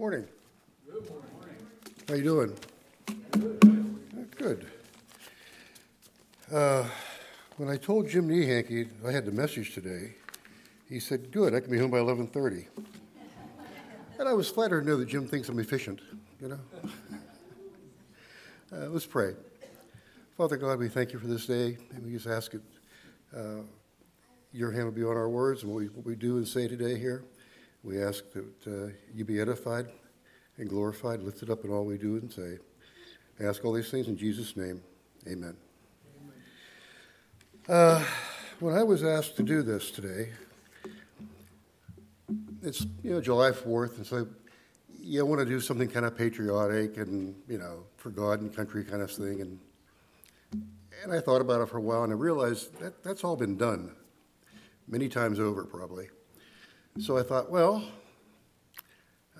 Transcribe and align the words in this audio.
Morning. 0.00 0.26
Good 0.90 1.10
morning. 1.10 1.30
How 2.08 2.14
you 2.14 2.22
doing? 2.22 2.56
Good. 4.34 4.66
Uh, 6.50 6.88
when 7.58 7.68
I 7.68 7.76
told 7.76 8.08
Jim 8.08 8.26
Nehanky 8.26 8.88
I 9.06 9.12
had 9.12 9.26
the 9.26 9.30
message 9.30 9.74
today, 9.74 10.14
he 10.88 11.00
said, 11.00 11.30
"Good, 11.30 11.54
I 11.54 11.60
can 11.60 11.70
be 11.70 11.76
home 11.76 11.90
by 11.90 11.98
11:30." 11.98 12.66
And 14.18 14.26
I 14.26 14.32
was 14.32 14.48
flattered 14.48 14.84
to 14.84 14.86
know 14.86 14.96
that 14.96 15.06
Jim 15.06 15.28
thinks 15.28 15.50
I'm 15.50 15.58
efficient. 15.58 16.00
You 16.40 16.48
know. 16.48 16.60
Uh, 18.72 18.86
let's 18.86 19.04
pray. 19.04 19.34
Father 20.34 20.56
God, 20.56 20.78
we 20.78 20.88
thank 20.88 21.12
you 21.12 21.18
for 21.18 21.26
this 21.26 21.44
day, 21.44 21.76
and 21.92 22.06
we 22.06 22.12
just 22.12 22.26
ask 22.26 22.54
it. 22.54 22.62
Uh, 23.36 23.64
your 24.50 24.72
hand 24.72 24.86
will 24.86 24.92
be 24.92 25.04
on 25.04 25.18
our 25.18 25.28
words 25.28 25.62
and 25.62 25.70
what 25.70 25.80
we, 25.80 25.88
what 25.88 26.06
we 26.06 26.16
do 26.16 26.38
and 26.38 26.48
say 26.48 26.66
today 26.68 26.98
here. 26.98 27.22
We 27.82 28.02
ask 28.02 28.24
that 28.32 28.66
uh, 28.66 28.92
you 29.14 29.24
be 29.24 29.40
edified 29.40 29.86
and 30.58 30.68
glorified, 30.68 31.22
lifted 31.22 31.50
up 31.50 31.64
in 31.64 31.70
all 31.70 31.84
we 31.84 31.96
do 31.96 32.16
and 32.16 32.30
say. 32.30 32.58
I 33.40 33.44
ask 33.44 33.64
all 33.64 33.72
these 33.72 33.90
things 33.90 34.08
in 34.08 34.16
Jesus' 34.16 34.56
name. 34.56 34.82
Amen. 35.26 35.56
Uh, 37.68 38.04
when 38.58 38.74
I 38.74 38.82
was 38.82 39.02
asked 39.02 39.36
to 39.36 39.42
do 39.42 39.62
this 39.62 39.90
today, 39.90 40.30
it's 42.62 42.86
you 43.02 43.12
know 43.12 43.20
July 43.20 43.52
Fourth, 43.52 43.96
and 43.96 44.06
so 44.06 44.26
you 45.00 45.24
want 45.24 45.40
to 45.40 45.46
do 45.46 45.60
something 45.60 45.88
kind 45.88 46.04
of 46.04 46.16
patriotic 46.16 46.98
and 46.98 47.34
you 47.48 47.58
know 47.58 47.84
for 47.96 48.10
God 48.10 48.40
and 48.40 48.54
country 48.54 48.84
kind 48.84 49.00
of 49.00 49.10
thing, 49.10 49.40
and 49.40 49.58
and 51.02 51.12
I 51.12 51.20
thought 51.20 51.40
about 51.40 51.62
it 51.62 51.68
for 51.70 51.78
a 51.78 51.82
while, 51.82 52.04
and 52.04 52.12
I 52.12 52.16
realized 52.16 52.78
that 52.80 53.02
that's 53.02 53.24
all 53.24 53.36
been 53.36 53.56
done 53.56 53.94
many 54.86 55.08
times 55.08 55.40
over, 55.40 55.64
probably. 55.64 56.08
So 56.98 57.16
I 57.16 57.22
thought, 57.22 57.50
well, 57.50 57.84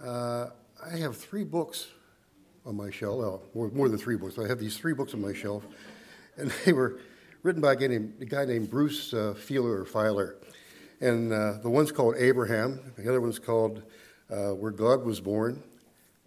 uh, 0.02 0.46
I 0.82 0.96
have 0.98 1.16
three 1.16 1.42
books 1.42 1.88
on 2.64 2.76
my 2.76 2.90
shelf. 2.90 3.18
Well, 3.18 3.42
more, 3.54 3.68
more 3.70 3.88
than 3.88 3.98
three 3.98 4.16
books. 4.16 4.38
I 4.38 4.46
have 4.46 4.60
these 4.60 4.76
three 4.76 4.95
books 4.95 5.15
on 5.15 5.20
my 5.20 5.34
shelf, 5.34 5.65
and 6.37 6.52
they 6.65 6.73
were 6.73 7.01
written 7.43 7.60
by 7.60 7.73
a 7.73 7.76
guy 7.76 7.88
named, 7.88 8.15
a 8.21 8.24
guy 8.24 8.45
named 8.45 8.71
Bruce 8.71 9.12
uh, 9.12 9.34
Feiler. 9.37 10.37
And 11.01 11.32
uh, 11.32 11.54
the 11.60 11.68
one's 11.68 11.90
called 11.90 12.15
Abraham, 12.18 12.93
the 12.96 13.09
other 13.09 13.21
one's 13.21 13.40
called 13.40 13.82
uh, 14.30 14.51
Where 14.51 14.71
God 14.71 15.04
Was 15.04 15.21
Born, 15.21 15.60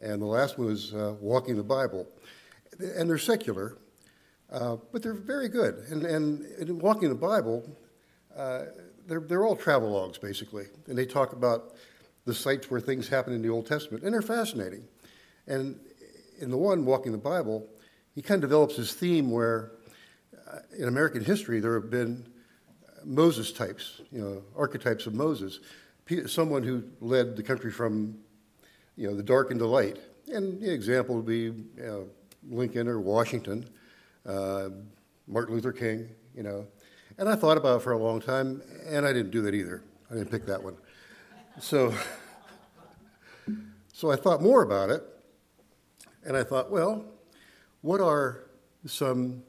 and 0.02 0.22
the 0.22 0.26
last 0.26 0.58
one 0.58 0.68
was 0.68 0.94
uh, 0.94 1.16
Walking 1.22 1.56
the 1.56 1.64
Bible. 1.64 2.06
And 2.80 3.10
they're 3.10 3.18
secular, 3.18 3.78
uh, 4.52 4.76
but 4.92 5.02
they're 5.02 5.14
very 5.14 5.48
good. 5.48 5.86
And, 5.90 6.04
and 6.04 6.46
in 6.60 6.80
Walking 6.80 7.08
the 7.08 7.16
Bible, 7.16 7.64
uh, 8.38 8.64
they're, 9.08 9.20
they're 9.20 9.46
all 9.46 9.58
travelogues, 9.58 10.20
basically. 10.20 10.66
And 10.88 10.98
they 10.98 11.06
talk 11.06 11.34
about 11.34 11.74
the 12.26 12.34
sites 12.34 12.70
where 12.72 12.80
things 12.80 13.08
happen 13.08 13.34
in 13.34 13.42
the 13.42 13.50
Old 13.50 13.66
Testament, 13.68 14.04
and 14.04 14.14
they're 14.14 14.22
fascinating. 14.22 14.84
And 15.48 15.80
in 16.40 16.50
the 16.50 16.58
one, 16.58 16.86
Walking 16.86 17.12
the 17.12 17.18
Bible, 17.18 17.68
he 18.16 18.22
kind 18.22 18.44
of 18.44 18.50
develops 18.50 18.76
his 18.76 18.94
theme 18.94 19.32
where 19.32 19.72
uh, 20.52 20.60
in 20.78 20.88
American 20.88 21.24
history 21.24 21.60
there 21.60 21.80
have 21.80 21.90
been 21.90 22.26
Moses 23.04 23.52
types, 23.52 24.02
you 24.12 24.22
know, 24.22 24.44
archetypes 24.56 25.08
of 25.08 25.14
Moses, 25.14 25.60
someone 26.28 26.64
who 26.64 26.84
led 27.02 27.36
the 27.36 27.44
country 27.44 27.72
from, 27.72 28.18
you 28.96 29.08
know, 29.08 29.16
the 29.16 29.24
dark 29.24 29.52
into 29.52 29.66
light. 29.66 29.98
And 30.32 30.62
the 30.62 30.72
example 30.72 31.16
would 31.16 31.26
be 31.26 31.44
you 31.44 31.66
know, 31.78 32.08
Lincoln 32.50 32.88
or 32.88 33.00
Washington, 33.00 33.68
uh, 34.26 34.70
Martin 35.28 35.56
Luther 35.56 35.74
King, 35.74 36.10
you 36.36 36.44
know. 36.44 36.68
And 37.18 37.30
I 37.30 37.36
thought 37.36 37.58
about 37.58 37.78
it 37.78 37.84
for 37.84 37.92
a 37.92 37.98
long 37.98 38.20
time, 38.20 38.62
and 38.88 39.06
I 39.06 39.14
didn't 39.14 39.32
do 39.32 39.42
that 39.44 39.54
either. 39.54 39.84
I 40.10 40.16
didn't 40.16 40.32
pick 40.32 40.46
that 40.48 40.64
one. 40.64 40.76
So, 41.60 41.94
so 43.94 44.12
I 44.12 44.16
thought 44.16 44.42
more 44.42 44.64
about 44.64 44.90
it, 44.90 45.04
and 46.26 46.36
I 46.36 46.44
thought, 46.44 46.72
well, 46.72 47.06
what 47.82 48.02
are 48.02 48.46
some 48.86 49.44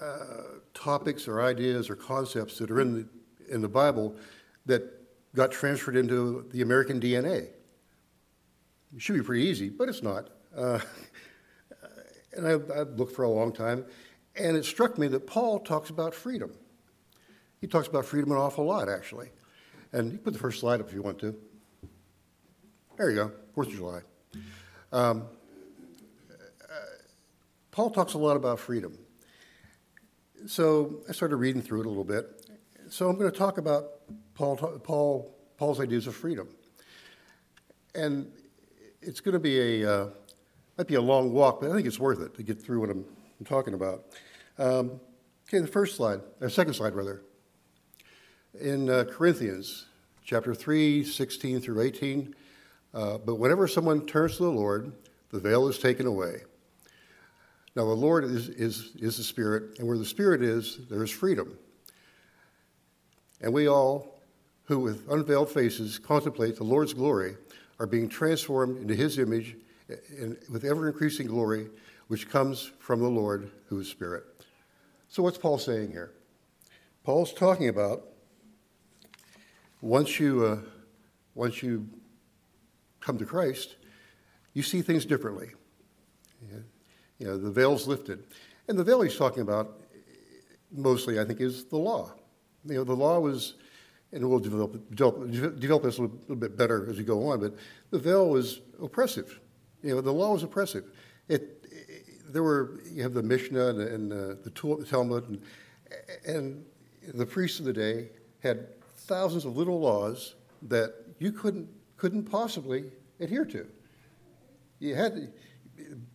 uh, 0.00 0.60
topics 0.74 1.26
or 1.26 1.42
ideas 1.42 1.90
or 1.90 1.96
concepts 1.96 2.58
that 2.58 2.70
are 2.70 2.80
in 2.80 2.94
the, 2.94 3.08
in 3.52 3.60
the 3.60 3.68
Bible 3.68 4.14
that 4.66 4.82
got 5.34 5.50
transferred 5.50 5.96
into 5.96 6.46
the 6.52 6.62
American 6.62 7.00
DNA? 7.00 7.48
It 8.94 9.02
should 9.02 9.16
be 9.16 9.22
pretty 9.22 9.44
easy, 9.44 9.70
but 9.70 9.88
it's 9.88 10.02
not. 10.02 10.28
Uh, 10.56 10.78
and 12.36 12.46
I, 12.46 12.52
I 12.52 12.82
looked 12.82 13.14
for 13.16 13.24
a 13.24 13.30
long 13.30 13.52
time, 13.52 13.84
and 14.38 14.56
it 14.56 14.64
struck 14.64 14.98
me 14.98 15.08
that 15.08 15.26
Paul 15.26 15.60
talks 15.60 15.90
about 15.90 16.14
freedom. 16.14 16.52
He 17.60 17.66
talks 17.66 17.88
about 17.88 18.04
freedom 18.04 18.30
an 18.30 18.38
awful 18.38 18.64
lot, 18.64 18.88
actually. 18.88 19.30
And 19.92 20.12
you 20.12 20.18
put 20.18 20.32
the 20.32 20.38
first 20.38 20.60
slide 20.60 20.80
up 20.80 20.88
if 20.88 20.94
you 20.94 21.02
want 21.02 21.18
to. 21.20 21.34
There 22.96 23.10
you 23.10 23.16
go, 23.16 23.32
Fourth 23.54 23.68
of 23.68 23.74
July. 23.74 24.00
Um, 24.92 25.24
uh, 26.32 26.74
Paul 27.70 27.90
talks 27.90 28.14
a 28.14 28.18
lot 28.18 28.36
about 28.36 28.58
freedom. 28.58 28.98
So 30.46 31.00
I 31.08 31.12
started 31.12 31.36
reading 31.36 31.62
through 31.62 31.80
it 31.80 31.86
a 31.86 31.88
little 31.88 32.04
bit. 32.04 32.46
So 32.90 33.08
I'm 33.08 33.18
going 33.18 33.30
to 33.30 33.36
talk 33.36 33.58
about 33.58 33.84
Paul, 34.34 34.56
Paul, 34.56 35.34
Paul's 35.56 35.80
ideas 35.80 36.06
of 36.06 36.14
freedom. 36.14 36.48
And 37.94 38.30
it's 39.02 39.20
going 39.20 39.32
to 39.32 39.40
be 39.40 39.82
a, 39.82 39.90
uh, 39.90 40.08
might 40.76 40.86
be 40.86 40.94
a 40.94 41.00
long 41.00 41.32
walk, 41.32 41.60
but 41.60 41.70
I 41.70 41.74
think 41.74 41.86
it's 41.86 41.98
worth 41.98 42.20
it 42.20 42.34
to 42.36 42.42
get 42.42 42.62
through 42.62 42.80
what 42.80 42.90
I'm, 42.90 43.04
I'm 43.40 43.46
talking 43.46 43.74
about. 43.74 44.04
Um, 44.58 45.00
okay, 45.48 45.60
the 45.60 45.68
first 45.68 45.94
slide, 45.96 46.20
or 46.40 46.48
second 46.48 46.74
slide 46.74 46.94
rather. 46.94 47.22
In 48.60 48.90
uh, 48.90 49.04
Corinthians 49.04 49.86
chapter 50.24 50.52
3, 50.52 51.04
16 51.04 51.60
through 51.60 51.80
18, 51.80 52.34
uh, 52.92 53.18
but 53.18 53.36
whenever 53.36 53.68
someone 53.68 54.04
turns 54.04 54.36
to 54.38 54.42
the 54.42 54.50
Lord, 54.50 54.92
the 55.30 55.38
veil 55.38 55.68
is 55.68 55.78
taken 55.78 56.06
away. 56.06 56.42
Now, 57.76 57.84
the 57.84 57.92
Lord 57.92 58.24
is, 58.24 58.48
is, 58.48 58.90
is 58.96 59.16
the 59.16 59.22
Spirit, 59.22 59.78
and 59.78 59.86
where 59.86 59.96
the 59.96 60.04
Spirit 60.04 60.42
is, 60.42 60.80
there 60.90 61.04
is 61.04 61.10
freedom. 61.10 61.56
And 63.40 63.52
we 63.52 63.68
all, 63.68 64.20
who 64.64 64.80
with 64.80 65.08
unveiled 65.08 65.50
faces 65.50 66.00
contemplate 66.00 66.56
the 66.56 66.64
Lord's 66.64 66.94
glory, 66.94 67.36
are 67.78 67.86
being 67.86 68.08
transformed 68.08 68.78
into 68.78 68.96
His 68.96 69.20
image 69.20 69.56
with 70.50 70.64
ever 70.64 70.88
increasing 70.88 71.28
glory, 71.28 71.68
which 72.08 72.28
comes 72.28 72.72
from 72.80 72.98
the 72.98 73.08
Lord, 73.08 73.52
who 73.68 73.78
is 73.78 73.88
Spirit. 73.88 74.24
So, 75.10 75.22
what's 75.22 75.38
Paul 75.38 75.58
saying 75.58 75.90
here? 75.90 76.12
Paul's 77.02 77.32
talking 77.32 77.68
about 77.68 78.04
once 79.80 80.20
you, 80.20 80.44
uh, 80.44 80.58
once 81.34 81.62
you 81.62 81.88
come 83.00 83.16
to 83.16 83.24
Christ, 83.24 83.76
you 84.52 84.62
see 84.62 84.82
things 84.82 85.06
differently. 85.06 85.48
You 87.18 87.26
know, 87.26 87.38
the 87.38 87.50
veil's 87.50 87.88
lifted. 87.88 88.24
And 88.68 88.78
the 88.78 88.84
veil 88.84 89.00
he's 89.00 89.16
talking 89.16 89.40
about 89.40 89.80
mostly, 90.70 91.18
I 91.18 91.24
think, 91.24 91.40
is 91.40 91.64
the 91.64 91.78
law. 91.78 92.12
You 92.66 92.74
know, 92.74 92.84
the 92.84 92.94
law 92.94 93.18
was, 93.18 93.54
and 94.12 94.28
we'll 94.28 94.38
develop, 94.38 94.90
develop, 94.90 95.30
develop 95.58 95.82
this 95.84 95.98
a 95.98 96.02
little, 96.02 96.16
little 96.20 96.36
bit 96.36 96.56
better 96.56 96.88
as 96.88 96.98
we 96.98 97.04
go 97.04 97.28
on, 97.28 97.40
but 97.40 97.54
the 97.90 97.98
veil 97.98 98.28
was 98.28 98.60
oppressive. 98.80 99.40
You 99.82 99.94
know, 99.94 100.00
the 100.00 100.12
law 100.12 100.34
was 100.34 100.42
oppressive. 100.42 100.84
It, 101.28 101.57
there 102.28 102.42
were 102.42 102.80
you 102.90 103.02
have 103.02 103.14
the 103.14 103.22
Mishnah 103.22 103.68
and, 103.68 103.80
and 103.80 104.12
uh, 104.12 104.16
the 104.42 104.84
Talmud, 104.88 105.28
and, 105.28 105.42
and 106.26 106.64
the 107.14 107.26
priests 107.26 107.58
of 107.58 107.64
the 107.64 107.72
day 107.72 108.10
had 108.40 108.68
thousands 108.96 109.44
of 109.44 109.56
little 109.56 109.80
laws 109.80 110.34
that 110.62 110.94
you 111.18 111.32
couldn't 111.32 111.68
couldn't 111.96 112.24
possibly 112.24 112.92
adhere 113.20 113.44
to. 113.44 113.66
You 114.78 114.94
had, 114.94 115.32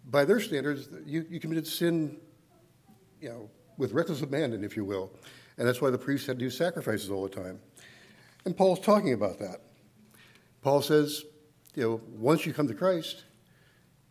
by 0.10 0.24
their 0.24 0.40
standards, 0.40 0.88
you, 1.06 1.26
you 1.30 1.40
committed 1.40 1.68
sin, 1.68 2.18
you 3.20 3.30
know, 3.30 3.50
with 3.78 3.92
reckless 3.92 4.22
abandon, 4.22 4.64
if 4.64 4.78
you 4.78 4.86
will, 4.86 5.12
and 5.58 5.68
that's 5.68 5.82
why 5.82 5.90
the 5.90 5.98
priests 5.98 6.28
had 6.28 6.40
to 6.40 6.46
do 6.46 6.50
sacrifices 6.50 7.10
all 7.10 7.24
the 7.24 7.36
time. 7.36 7.60
And 8.46 8.56
Paul's 8.56 8.80
talking 8.80 9.14
about 9.14 9.40
that. 9.40 9.62
Paul 10.62 10.82
says, 10.82 11.24
you 11.76 11.84
know, 11.84 12.02
once 12.18 12.46
you 12.46 12.54
come 12.54 12.68
to 12.68 12.74
Christ, 12.74 13.26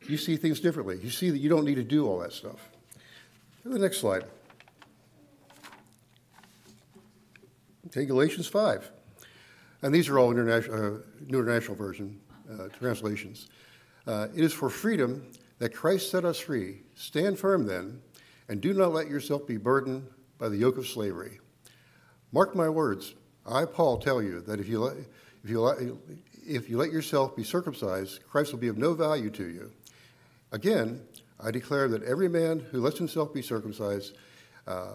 you 0.08 0.16
see 0.16 0.37
things 0.37 0.60
differently. 0.60 0.99
You 1.02 1.10
see 1.10 1.31
that 1.31 1.38
you 1.38 1.49
don't 1.49 1.64
need 1.64 1.76
to 1.76 1.84
do 1.84 2.06
all 2.06 2.19
that 2.20 2.32
stuff. 2.32 2.69
The 3.64 3.78
next 3.78 3.99
slide. 3.99 4.25
Okay, 7.87 8.06
Galatians 8.06 8.46
5. 8.46 8.90
And 9.82 9.94
these 9.94 10.08
are 10.08 10.19
all 10.19 10.31
international, 10.31 10.96
uh, 10.96 10.99
New 11.26 11.40
International 11.40 11.76
Version 11.76 12.20
uh, 12.50 12.69
translations. 12.69 13.49
Uh, 14.06 14.28
it 14.34 14.43
is 14.43 14.52
for 14.52 14.70
freedom 14.70 15.26
that 15.58 15.75
Christ 15.75 16.10
set 16.10 16.25
us 16.25 16.38
free. 16.38 16.81
Stand 16.94 17.38
firm 17.38 17.66
then, 17.66 18.00
and 18.48 18.60
do 18.60 18.72
not 18.72 18.93
let 18.93 19.08
yourself 19.08 19.46
be 19.46 19.56
burdened 19.56 20.06
by 20.38 20.48
the 20.48 20.56
yoke 20.56 20.78
of 20.78 20.87
slavery. 20.87 21.38
Mark 22.32 22.56
my 22.56 22.69
words. 22.69 23.14
I, 23.46 23.64
Paul, 23.64 23.98
tell 23.98 24.22
you 24.22 24.40
that 24.43 24.58
if 24.58 24.69
you, 24.69 24.81
let, 24.81 24.96
if 25.44 25.50
you, 25.50 26.00
if 26.46 26.70
you 26.70 26.78
let 26.78 26.90
yourself 26.90 27.37
be 27.37 27.44
circumcised, 27.44 28.20
Christ 28.28 28.52
will 28.52 28.58
be 28.58 28.69
of 28.69 28.78
no 28.78 28.94
value 28.94 29.31
to 29.31 29.44
you. 29.44 29.72
Again, 30.52 31.00
I 31.40 31.50
declare 31.50 31.88
that 31.88 32.02
every 32.04 32.28
man 32.28 32.60
who 32.60 32.81
lets 32.81 32.99
himself 32.99 33.32
be 33.32 33.43
circumcised, 33.43 34.16
uh, 34.66 34.93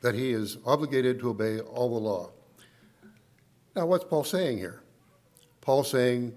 that 0.00 0.14
he 0.14 0.32
is 0.32 0.58
obligated 0.64 1.20
to 1.20 1.30
obey 1.30 1.60
all 1.60 1.90
the 1.90 2.00
law. 2.00 2.30
Now, 3.74 3.86
what's 3.86 4.04
Paul 4.04 4.24
saying 4.24 4.58
here? 4.58 4.80
Paul 5.60 5.84
saying 5.84 6.34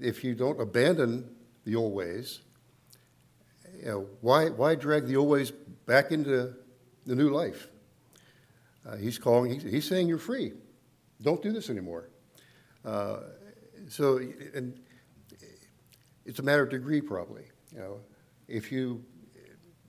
if 0.00 0.24
you 0.24 0.34
don't 0.34 0.60
abandon 0.60 1.28
the 1.64 1.76
old 1.76 1.94
ways, 1.94 2.40
you 3.78 3.86
know, 3.86 4.06
why, 4.22 4.48
why 4.48 4.74
drag 4.74 5.06
the 5.06 5.16
old 5.16 5.28
ways 5.28 5.50
back 5.86 6.10
into 6.10 6.54
the 7.06 7.14
new 7.14 7.28
life? 7.28 7.68
Uh, 8.88 8.96
he's 8.96 9.18
calling, 9.18 9.52
he's, 9.52 9.62
he's 9.62 9.84
saying 9.88 10.08
you're 10.08 10.18
free. 10.18 10.52
Don't 11.22 11.42
do 11.42 11.52
this 11.52 11.70
anymore. 11.70 12.08
Uh, 12.84 13.20
so, 13.88 14.18
and 14.54 14.78
it's 16.24 16.38
a 16.38 16.42
matter 16.42 16.62
of 16.62 16.70
degree, 16.70 17.00
probably. 17.00 17.44
You 17.72 17.78
know, 17.78 18.00
if 18.48 18.70
you 18.70 19.04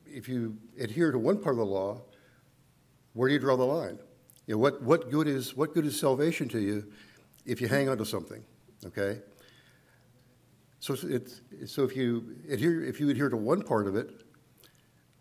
if 0.06 0.30
you 0.30 0.58
adhere 0.80 1.12
to 1.12 1.18
one 1.18 1.40
part 1.40 1.56
of 1.56 1.60
the 1.60 1.66
law, 1.66 2.02
where 3.14 3.28
do 3.28 3.34
you 3.34 3.40
draw 3.40 3.58
the 3.58 3.64
line? 3.64 4.00
You 4.48 4.56
know, 4.56 4.60
what, 4.60 4.82
what 4.82 5.10
good 5.10 5.28
is 5.28 5.56
what 5.56 5.74
good 5.74 5.86
is 5.86 6.00
salvation 6.00 6.48
to 6.50 6.60
you 6.60 6.92
if 7.46 7.60
you 7.62 7.68
hang 7.68 7.90
on 7.90 7.98
to 7.98 8.06
something? 8.06 8.44
Okay. 8.86 9.20
So 10.80 10.96
it's 11.04 11.42
so 11.66 11.84
if 11.84 11.96
you 11.96 12.36
adhere 12.50 12.84
if 12.84 13.00
you 13.00 13.10
adhere 13.10 13.30
to 13.30 13.38
one 13.38 13.62
part 13.62 13.88
of 13.88 13.96
it, 13.96 14.12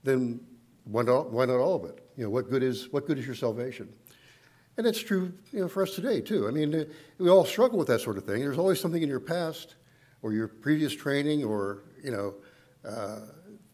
then 0.03 0.41
why 0.85 1.03
not, 1.03 1.33
why 1.33 1.47
not 1.47 1.57
all 1.57 1.77
of 1.77 1.85
it? 1.89 2.05
You 2.17 2.25
know, 2.25 2.31
what 2.31 2.51
good 2.51 2.63
is 2.63 2.93
what 2.93 3.07
good 3.07 3.19
is 3.19 3.27
your 3.27 3.35
salvation? 3.35 3.89
And 4.77 4.87
it's 4.87 5.01
true, 5.01 5.33
you 5.53 5.61
know, 5.61 5.69
for 5.69 5.83
us 5.83 5.95
today 5.95 6.21
too. 6.21 6.49
I 6.49 6.51
mean, 6.51 6.87
we 7.19 7.31
all 7.31 7.45
struggle 7.45 7.79
with 7.79 7.89
that 7.89 8.01
sort 8.01 8.19
of 8.19 8.25
thing. 8.25 8.41
There's 8.41 8.59
always 8.59 8.81
something 8.81 9.03
in 9.03 9.09
your 9.09 9.21
past, 9.21 9.77
or 10.25 10.32
your 10.32 10.49
previous 10.49 10.94
training, 10.94 11.44
or 11.44 11.82
you 12.03 12.11
know, 12.11 12.35
uh, 12.88 13.21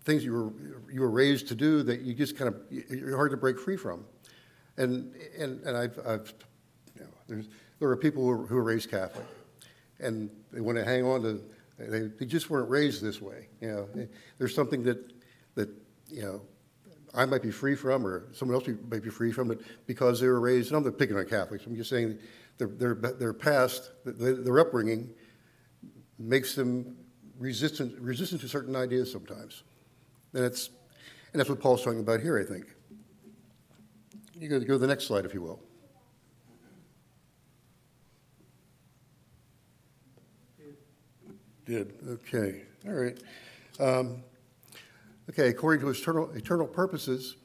things 0.03 0.25
you 0.25 0.33
were 0.33 0.53
you 0.93 1.01
were 1.01 1.11
raised 1.11 1.47
to 1.47 1.55
do 1.55 1.85
that 1.85 2.01
you 2.01 2.13
just 2.13 2.37
kind 2.37 2.53
of 2.53 2.61
you're 2.91 3.17
hard 3.17 3.31
to 3.31 3.37
break 3.37 3.59
free 3.59 3.77
from. 3.77 4.05
And 4.77 5.15
and 5.39 5.63
and 5.63 5.77
I've, 5.77 5.97
I've 6.05 6.35
you 6.97 7.37
know, 7.37 7.43
there 7.79 7.89
are 7.89 7.97
people 7.97 8.25
who 8.25 8.31
are, 8.31 8.47
who 8.47 8.57
are 8.57 8.65
raised 8.65 8.91
Catholic, 8.91 9.25
and 10.01 10.29
they 10.53 10.61
want 10.61 10.77
to 10.77 10.85
hang 10.85 11.05
on 11.05 11.23
to 11.23 11.41
they, 11.79 12.09
they 12.19 12.27
just 12.27 12.51
weren't 12.51 12.69
raised 12.69 13.01
this 13.01 13.23
way. 13.23 13.47
You 13.61 13.69
know, 13.69 14.09
there's 14.39 14.55
something 14.55 14.83
that 14.83 14.99
that 15.55 15.69
you 16.09 16.23
know 16.23 16.43
I 17.15 17.27
might 17.27 17.43
be 17.43 17.53
free 17.53 17.77
from, 17.77 18.05
or 18.05 18.27
someone 18.33 18.57
else 18.57 18.67
might 18.89 19.05
be 19.05 19.11
free 19.11 19.31
from, 19.31 19.47
but 19.47 19.61
because 19.87 20.21
they 20.21 20.27
were 20.27 20.41
raised, 20.41 20.71
and 20.71 20.79
I'm 20.79 20.83
not 20.83 20.99
picking 20.99 21.17
on 21.17 21.27
Catholics, 21.27 21.65
I'm 21.65 21.77
just 21.77 21.91
saying 21.91 22.19
their, 22.59 22.69
their, 22.69 22.95
their 22.95 23.33
past, 23.33 23.93
their, 24.05 24.35
their 24.35 24.59
upbringing 24.59 25.11
makes 26.21 26.55
them 26.55 26.97
resistant, 27.39 27.99
resistant 28.01 28.41
to 28.43 28.49
certain 28.49 28.77
ideas 28.77 29.11
sometimes. 29.11 29.63
And, 30.35 30.45
it's, 30.45 30.71
and 31.33 31.41
that's 31.41 31.49
what 31.49 31.61
Paul's 31.61 31.83
talking 31.83 32.01
about 32.01 32.21
here, 32.21 32.39
I 32.39 32.45
think. 32.45 32.67
You 34.35 34.49
go, 34.49 34.61
go 34.61 34.75
to 34.75 34.79
the 34.79 34.87
next 34.87 35.07
slide, 35.07 35.25
if 35.25 35.35
you 35.35 35.43
will. 35.43 35.61
Did, 41.65 41.95
okay, 42.09 42.63
all 42.87 42.95
right. 42.95 43.19
Um, 43.79 44.23
Okay, 45.31 45.49
according 45.49 45.81
to 45.83 45.87
his 45.87 46.01
eternal, 46.01 46.29
eternal 46.33 46.67
purposes 46.67 47.37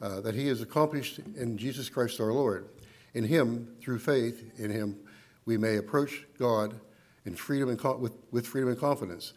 uh, 0.00 0.20
that 0.20 0.32
he 0.32 0.46
has 0.46 0.60
accomplished 0.60 1.18
in 1.34 1.58
Jesus 1.58 1.88
Christ 1.88 2.20
our 2.20 2.32
Lord. 2.32 2.68
In 3.14 3.24
him, 3.24 3.74
through 3.80 3.98
faith 3.98 4.52
in 4.60 4.70
him, 4.70 4.96
we 5.44 5.56
may 5.56 5.78
approach 5.78 6.24
God 6.38 6.78
in 7.24 7.34
freedom 7.34 7.68
and 7.68 8.00
with, 8.00 8.12
with 8.30 8.46
freedom 8.46 8.70
and 8.70 8.78
confidence. 8.78 9.32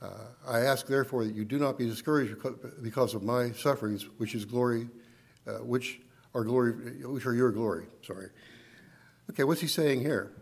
Uh, 0.00 0.10
I 0.46 0.60
ask, 0.60 0.86
therefore, 0.86 1.24
that 1.24 1.34
you 1.34 1.44
do 1.44 1.58
not 1.58 1.76
be 1.76 1.86
discouraged 1.86 2.36
because 2.82 3.14
of 3.14 3.22
my 3.22 3.50
sufferings, 3.50 4.04
which 4.18 4.34
is 4.34 4.44
glory, 4.44 4.88
uh, 5.46 5.54
which 5.54 6.00
are 6.34 6.44
glory, 6.44 6.72
which 7.04 7.26
are 7.26 7.34
your 7.34 7.50
glory. 7.50 7.86
Sorry. 8.02 8.28
Okay, 9.30 9.44
what's 9.44 9.60
he 9.60 9.66
saying 9.66 10.00
here? 10.00 10.32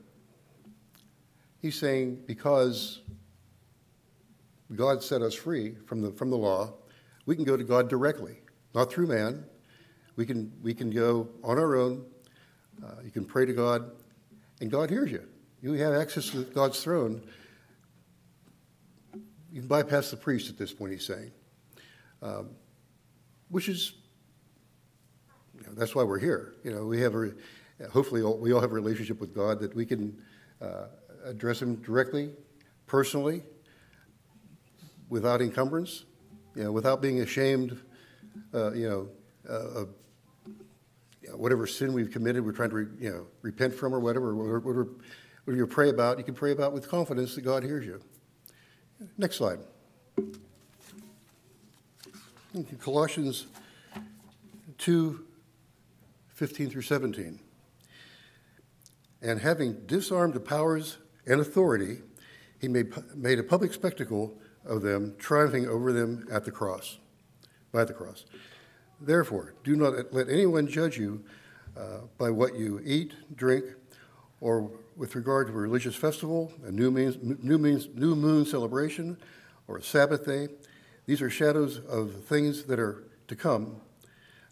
He's 1.60 1.78
saying 1.78 2.22
because 2.26 3.00
God 4.74 5.02
set 5.02 5.22
us 5.22 5.34
free 5.34 5.74
from 5.86 6.02
the 6.02 6.12
from 6.12 6.30
the 6.30 6.36
law, 6.36 6.74
we 7.24 7.34
can 7.34 7.44
go 7.44 7.56
to 7.56 7.64
God 7.64 7.88
directly, 7.88 8.36
not 8.74 8.92
through 8.92 9.06
man. 9.06 9.44
We 10.16 10.24
can, 10.24 10.50
we 10.62 10.72
can 10.72 10.90
go 10.90 11.28
on 11.44 11.58
our 11.58 11.76
own. 11.76 12.06
Uh, 12.82 13.02
you 13.04 13.10
can 13.10 13.24
pray 13.24 13.44
to 13.46 13.52
God, 13.52 13.90
and 14.60 14.70
God 14.70 14.90
hears 14.90 15.10
you. 15.10 15.26
You 15.62 15.72
have 15.74 15.94
access 15.94 16.30
to 16.30 16.44
God's 16.44 16.82
throne. 16.82 17.22
You 19.52 19.60
can 19.60 19.68
bypass 19.68 20.10
the 20.10 20.16
priest 20.16 20.50
at 20.50 20.58
this 20.58 20.72
point, 20.72 20.92
he's 20.92 21.06
saying, 21.06 21.30
um, 22.22 22.50
which 23.48 23.68
is, 23.68 23.94
you 25.54 25.62
know, 25.66 25.72
that's 25.74 25.94
why 25.94 26.02
we're 26.02 26.18
here. 26.18 26.54
You 26.62 26.72
know, 26.72 26.84
we 26.84 27.00
have 27.00 27.14
a, 27.14 27.32
hopefully, 27.90 28.22
all, 28.22 28.36
we 28.38 28.52
all 28.52 28.60
have 28.60 28.72
a 28.72 28.74
relationship 28.74 29.20
with 29.20 29.34
God 29.34 29.60
that 29.60 29.74
we 29.74 29.86
can 29.86 30.16
uh, 30.60 30.86
address 31.24 31.62
Him 31.62 31.76
directly, 31.76 32.32
personally, 32.86 33.42
without 35.08 35.40
encumbrance 35.40 36.04
you 36.56 36.64
know, 36.64 36.72
without 36.72 37.02
being 37.02 37.20
ashamed, 37.20 37.78
uh, 38.54 38.72
you 38.72 38.88
know, 38.88 39.08
uh, 39.48 39.82
of 39.82 39.88
whatever 41.34 41.66
sin 41.66 41.92
we've 41.92 42.10
committed, 42.10 42.44
we're 42.44 42.52
trying 42.52 42.70
to, 42.70 42.76
re, 42.76 42.86
you 42.98 43.10
know, 43.10 43.26
repent 43.42 43.74
from 43.74 43.94
or 43.94 44.00
whatever, 44.00 44.34
whatever, 44.34 44.88
whatever 45.46 45.58
you 45.58 45.66
pray 45.66 45.90
about, 45.90 46.18
you 46.18 46.24
can 46.24 46.34
pray 46.34 46.50
about 46.50 46.72
with 46.72 46.88
confidence 46.88 47.36
that 47.36 47.42
God 47.42 47.62
hears 47.62 47.86
you. 47.86 48.00
Next 49.16 49.36
slide. 49.36 49.60
Colossians 52.80 53.46
2 54.78 55.22
15 56.34 56.68
through 56.68 56.82
17. 56.82 57.38
And 59.22 59.40
having 59.40 59.86
disarmed 59.86 60.34
the 60.34 60.40
powers 60.40 60.98
and 61.26 61.40
authority, 61.40 61.98
he 62.60 62.68
made, 62.68 62.92
made 63.14 63.38
a 63.38 63.42
public 63.42 63.72
spectacle 63.72 64.36
of 64.66 64.82
them, 64.82 65.14
triumphing 65.18 65.66
over 65.66 65.92
them 65.92 66.26
at 66.30 66.44
the 66.44 66.50
cross, 66.50 66.98
by 67.72 67.84
the 67.84 67.94
cross. 67.94 68.26
Therefore, 69.00 69.54
do 69.64 69.76
not 69.76 70.12
let 70.12 70.28
anyone 70.28 70.66
judge 70.66 70.98
you 70.98 71.24
uh, 71.74 72.00
by 72.18 72.28
what 72.30 72.54
you 72.54 72.82
eat, 72.84 73.14
drink, 73.34 73.64
or 74.40 74.70
with 74.96 75.14
regard 75.14 75.46
to 75.48 75.52
a 75.52 75.56
religious 75.56 75.94
festival, 75.94 76.52
a 76.64 76.70
new, 76.70 76.90
means, 76.90 77.18
new, 77.42 77.58
means, 77.58 77.88
new 77.94 78.14
moon 78.14 78.44
celebration, 78.44 79.16
or 79.68 79.78
a 79.78 79.82
Sabbath 79.82 80.24
day. 80.24 80.48
These 81.06 81.22
are 81.22 81.30
shadows 81.30 81.80
of 81.88 82.24
things 82.24 82.64
that 82.64 82.78
are 82.78 83.04
to 83.28 83.36
come. 83.36 83.80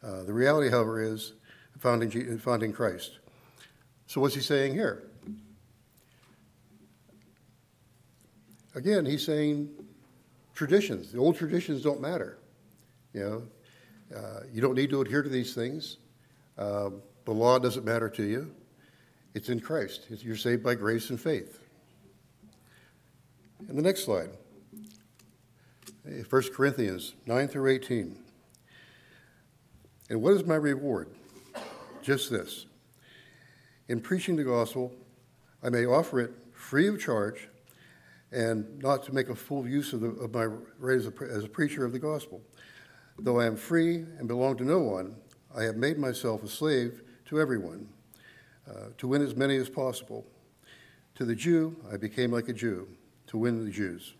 Uh, 0.02 0.22
the 0.24 0.32
reality, 0.32 0.70
however, 0.70 1.02
is 1.02 1.32
found 1.78 2.02
in, 2.02 2.38
found 2.38 2.62
in 2.62 2.72
Christ. 2.72 3.18
So, 4.06 4.20
what's 4.20 4.34
he 4.34 4.40
saying 4.40 4.74
here? 4.74 5.04
Again, 8.74 9.06
he's 9.06 9.24
saying 9.24 9.70
traditions. 10.54 11.12
The 11.12 11.18
old 11.18 11.36
traditions 11.36 11.82
don't 11.82 12.00
matter. 12.00 12.38
You 13.12 13.20
know, 13.20 14.16
uh, 14.16 14.40
you 14.52 14.60
don't 14.60 14.74
need 14.74 14.90
to 14.90 15.00
adhere 15.00 15.22
to 15.22 15.28
these 15.28 15.54
things. 15.54 15.98
Uh, 16.58 16.90
the 17.24 17.32
law 17.32 17.58
doesn't 17.58 17.84
matter 17.84 18.08
to 18.10 18.22
you. 18.22 18.54
It's 19.34 19.48
in 19.48 19.60
Christ. 19.60 20.06
You're 20.08 20.36
saved 20.36 20.62
by 20.62 20.76
grace 20.76 21.10
and 21.10 21.20
faith. 21.20 21.58
And 23.68 23.76
the 23.76 23.82
next 23.82 24.04
slide, 24.04 24.30
1 26.04 26.42
Corinthians 26.54 27.14
9 27.26 27.48
through 27.48 27.70
18. 27.72 28.16
And 30.10 30.22
what 30.22 30.34
is 30.34 30.44
my 30.44 30.54
reward? 30.54 31.08
Just 32.02 32.30
this. 32.30 32.66
In 33.88 34.00
preaching 34.00 34.36
the 34.36 34.44
gospel, 34.44 34.92
I 35.62 35.70
may 35.70 35.86
offer 35.86 36.20
it 36.20 36.32
free 36.52 36.88
of 36.88 37.00
charge 37.00 37.48
and 38.30 38.82
not 38.82 39.02
to 39.04 39.14
make 39.14 39.28
a 39.30 39.34
full 39.34 39.66
use 39.66 39.92
of, 39.92 40.00
the, 40.00 40.08
of 40.08 40.34
my 40.34 40.44
right 40.78 40.96
as 40.96 41.06
a, 41.06 41.12
as 41.30 41.44
a 41.44 41.48
preacher 41.48 41.84
of 41.84 41.92
the 41.92 41.98
gospel. 41.98 42.42
Though 43.18 43.40
I 43.40 43.46
am 43.46 43.56
free 43.56 43.96
and 44.18 44.28
belong 44.28 44.56
to 44.58 44.64
no 44.64 44.80
one, 44.80 45.16
I 45.56 45.62
have 45.62 45.76
made 45.76 45.98
myself 45.98 46.42
a 46.42 46.48
slave 46.48 47.02
to 47.26 47.40
everyone, 47.40 47.88
uh, 48.68 48.88
to 48.98 49.08
win 49.08 49.22
as 49.22 49.36
many 49.36 49.56
as 49.56 49.68
possible. 49.68 50.26
To 51.16 51.24
the 51.24 51.34
Jew, 51.34 51.76
I 51.92 51.96
became 51.96 52.32
like 52.32 52.48
a 52.48 52.52
Jew, 52.52 52.88
to 53.28 53.38
win 53.38 53.64
the 53.64 53.70
Jews. 53.70 54.14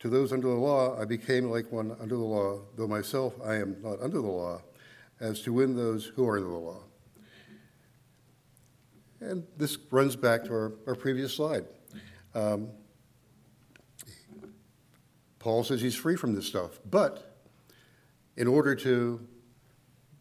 To 0.00 0.08
those 0.08 0.32
under 0.32 0.48
the 0.48 0.54
law, 0.54 1.00
I 1.00 1.04
became 1.04 1.48
like 1.48 1.70
one 1.70 1.96
under 2.00 2.16
the 2.16 2.24
law, 2.24 2.60
though 2.76 2.88
myself 2.88 3.34
I 3.44 3.56
am 3.56 3.76
not 3.82 4.00
under 4.00 4.20
the 4.20 4.26
law, 4.26 4.62
as 5.20 5.42
to 5.42 5.52
win 5.52 5.76
those 5.76 6.06
who 6.06 6.26
are 6.26 6.36
under 6.36 6.50
the 6.50 6.56
law. 6.56 6.80
And 9.20 9.46
this 9.56 9.78
runs 9.92 10.16
back 10.16 10.44
to 10.46 10.52
our, 10.52 10.72
our 10.88 10.94
previous 10.96 11.32
slide. 11.32 11.64
Um, 12.34 12.70
Paul 15.38 15.62
says 15.62 15.80
he's 15.80 15.94
free 15.94 16.16
from 16.16 16.34
this 16.34 16.46
stuff. 16.46 16.80
But 16.90 17.36
in 18.36 18.48
order 18.48 18.74
to 18.76 19.20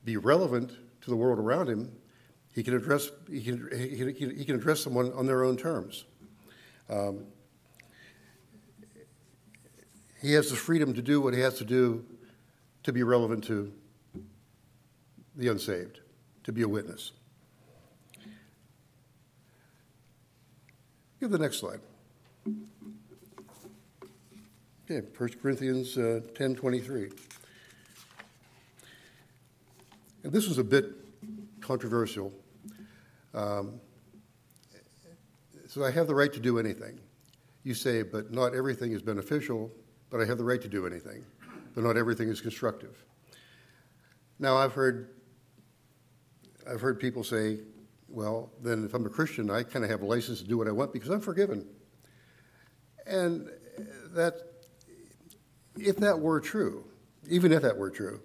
be 0.03 0.17
relevant 0.17 0.71
to 1.01 1.09
the 1.09 1.15
world 1.15 1.39
around 1.39 1.69
him, 1.69 1.91
he 2.53 2.63
can 2.63 2.75
address, 2.75 3.09
he 3.29 3.41
can, 3.41 3.69
he 3.73 4.13
can, 4.13 4.37
he 4.37 4.45
can 4.45 4.55
address 4.55 4.81
someone 4.81 5.11
on 5.13 5.25
their 5.25 5.43
own 5.43 5.57
terms. 5.57 6.05
Um, 6.89 7.25
he 10.21 10.33
has 10.33 10.49
the 10.49 10.55
freedom 10.55 10.93
to 10.93 11.01
do 11.01 11.21
what 11.21 11.33
he 11.33 11.39
has 11.39 11.57
to 11.57 11.65
do 11.65 12.05
to 12.83 12.91
be 12.91 13.03
relevant 13.03 13.43
to 13.45 13.71
the 15.35 15.47
unsaved, 15.47 16.01
to 16.43 16.51
be 16.51 16.61
a 16.61 16.67
witness. 16.67 17.11
Give 21.19 21.29
the 21.29 21.39
next 21.39 21.59
slide. 21.59 21.79
yeah, 24.87 24.99
1 25.17 25.29
Corinthians 25.41 25.97
uh, 25.97 26.21
10 26.35 26.55
23. 26.55 27.11
And 30.23 30.33
this 30.33 30.47
was 30.47 30.57
a 30.57 30.63
bit 30.63 30.85
controversial. 31.61 32.33
Um, 33.33 33.79
so 35.67 35.83
I 35.85 35.91
have 35.91 36.07
the 36.07 36.15
right 36.15 36.33
to 36.33 36.39
do 36.39 36.59
anything. 36.59 36.99
You 37.63 37.73
say, 37.73 38.03
but 38.03 38.31
not 38.31 38.53
everything 38.53 38.91
is 38.91 39.01
beneficial, 39.01 39.71
but 40.09 40.19
I 40.19 40.25
have 40.25 40.37
the 40.37 40.43
right 40.43 40.61
to 40.61 40.67
do 40.67 40.85
anything, 40.85 41.23
but 41.73 41.83
not 41.83 41.95
everything 41.95 42.27
is 42.27 42.41
constructive. 42.41 43.05
Now 44.39 44.57
I've 44.57 44.73
heard 44.73 45.09
I've 46.69 46.81
heard 46.81 46.99
people 46.99 47.23
say, 47.23 47.59
well, 48.07 48.51
then 48.61 48.85
if 48.85 48.93
I'm 48.93 49.05
a 49.05 49.09
Christian, 49.09 49.49
I 49.49 49.63
kind 49.63 49.83
of 49.83 49.91
have 49.91 50.01
a 50.01 50.05
license 50.05 50.41
to 50.41 50.47
do 50.47 50.57
what 50.57 50.67
I 50.67 50.71
want 50.71 50.93
because 50.93 51.09
I'm 51.09 51.21
forgiven. 51.21 51.65
And 53.07 53.49
that 54.13 54.33
if 55.77 55.97
that 55.97 56.19
were 56.19 56.39
true, 56.39 56.85
even 57.29 57.51
if 57.51 57.61
that 57.61 57.77
were 57.77 57.89
true, 57.89 58.21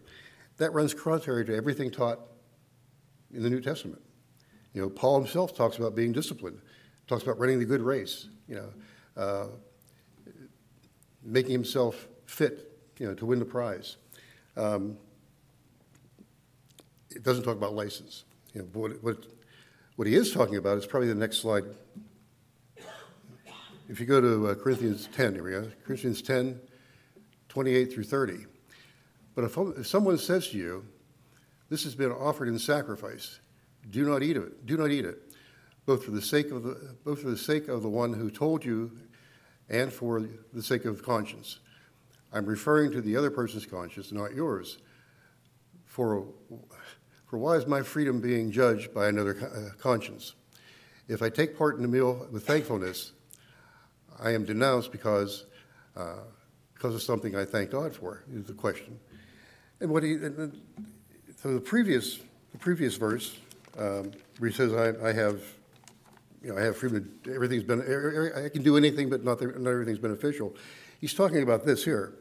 that 0.58 0.72
runs 0.72 0.92
contrary 0.94 1.44
to 1.46 1.54
everything 1.54 1.90
taught 1.90 2.20
in 3.32 3.42
the 3.42 3.50
New 3.50 3.60
Testament. 3.60 4.02
You 4.76 4.82
know, 4.82 4.90
Paul 4.90 5.20
himself 5.20 5.56
talks 5.56 5.78
about 5.78 5.94
being 5.94 6.12
disciplined, 6.12 6.60
talks 7.06 7.22
about 7.22 7.38
running 7.38 7.58
the 7.58 7.64
good 7.64 7.80
race, 7.80 8.28
you 8.46 8.56
know, 8.56 8.68
uh, 9.16 9.46
making 11.22 11.52
himself 11.52 12.06
fit, 12.26 12.78
you 12.98 13.06
know, 13.06 13.14
to 13.14 13.24
win 13.24 13.38
the 13.38 13.46
prize. 13.46 13.96
Um, 14.54 14.98
it 17.08 17.22
doesn't 17.22 17.44
talk 17.44 17.56
about 17.56 17.74
license. 17.74 18.24
You 18.52 18.60
know, 18.60 18.68
what, 18.74 19.02
what, 19.02 19.24
what 19.96 20.06
he 20.06 20.14
is 20.14 20.30
talking 20.30 20.56
about 20.56 20.76
is 20.76 20.84
probably 20.84 21.08
the 21.08 21.14
next 21.14 21.38
slide. 21.38 21.64
If 23.88 23.98
you 23.98 24.04
go 24.04 24.20
to 24.20 24.48
uh, 24.48 24.54
Corinthians 24.56 25.08
10, 25.10 25.36
here 25.36 25.42
we 25.42 25.52
go, 25.52 25.70
Corinthians 25.86 26.20
10, 26.20 26.60
28 27.48 27.94
through 27.94 28.04
30. 28.04 28.44
But 29.34 29.44
if, 29.44 29.56
if 29.56 29.86
someone 29.86 30.18
says 30.18 30.48
to 30.48 30.58
you, 30.58 30.84
This 31.68 31.82
has 31.84 31.94
been 31.94 32.12
offered 32.12 32.48
in 32.48 32.58
sacrifice, 32.58 33.40
do 33.90 34.08
not 34.08 34.22
eat 34.22 34.36
of 34.36 34.44
it. 34.44 34.66
Do 34.66 34.76
not 34.76 34.90
eat 34.90 35.04
it, 35.04 35.18
both 35.84 36.04
for 36.04 36.10
the 36.10 36.22
sake 36.22 36.50
of 36.50 36.62
the, 36.62 36.94
both 37.04 37.22
for 37.22 37.30
the 37.30 37.36
sake 37.36 37.68
of 37.68 37.82
the 37.82 37.88
one 37.88 38.12
who 38.12 38.30
told 38.30 38.64
you 38.64 38.90
and 39.68 39.92
for 39.92 40.28
the 40.52 40.62
sake 40.62 40.84
of 40.84 41.02
conscience. 41.02 41.60
I'm 42.32 42.46
referring 42.46 42.92
to 42.92 43.00
the 43.00 43.16
other 43.16 43.30
person's 43.30 43.66
conscience, 43.66 44.12
not 44.12 44.34
yours. 44.34 44.78
For, 45.84 46.26
for 47.26 47.38
why 47.38 47.54
is 47.54 47.66
my 47.66 47.82
freedom 47.82 48.20
being 48.20 48.50
judged 48.50 48.92
by 48.92 49.08
another 49.08 49.36
uh, 49.40 49.80
conscience? 49.80 50.34
If 51.08 51.22
I 51.22 51.30
take 51.30 51.56
part 51.56 51.76
in 51.76 51.82
the 51.82 51.88
meal 51.88 52.26
with 52.30 52.46
thankfulness, 52.46 53.12
I 54.18 54.32
am 54.32 54.44
denounced 54.44 54.92
because 54.92 55.46
uh, 55.96 56.16
because 56.76 56.94
of 56.94 57.02
something 57.02 57.34
I 57.34 57.44
thank 57.44 57.70
God 57.70 57.94
for, 57.94 58.22
is 58.32 58.44
the 58.44 58.52
question. 58.52 58.98
And 59.80 59.90
what 59.90 60.02
he, 60.02 60.12
and, 60.12 60.60
so 61.36 61.54
the 61.54 61.60
previous, 61.60 62.20
the 62.52 62.58
previous 62.58 62.96
verse, 62.96 63.36
um, 63.78 64.12
where 64.38 64.50
he 64.50 64.56
says, 64.56 64.72
I, 64.72 65.08
I 65.08 65.12
have, 65.12 65.40
you 66.42 66.52
know, 66.52 66.58
I 66.58 66.62
have 66.62 66.76
freedom, 66.76 67.18
everything's 67.26 67.64
been, 67.64 67.80
I 68.34 68.48
can 68.48 68.62
do 68.62 68.76
anything, 68.76 69.08
but 69.10 69.24
not, 69.24 69.40
not 69.40 69.70
everything's 69.70 69.98
beneficial. 69.98 70.54
He's 71.00 71.14
talking 71.14 71.42
about 71.42 71.66
this 71.66 71.84
here. 71.84 72.14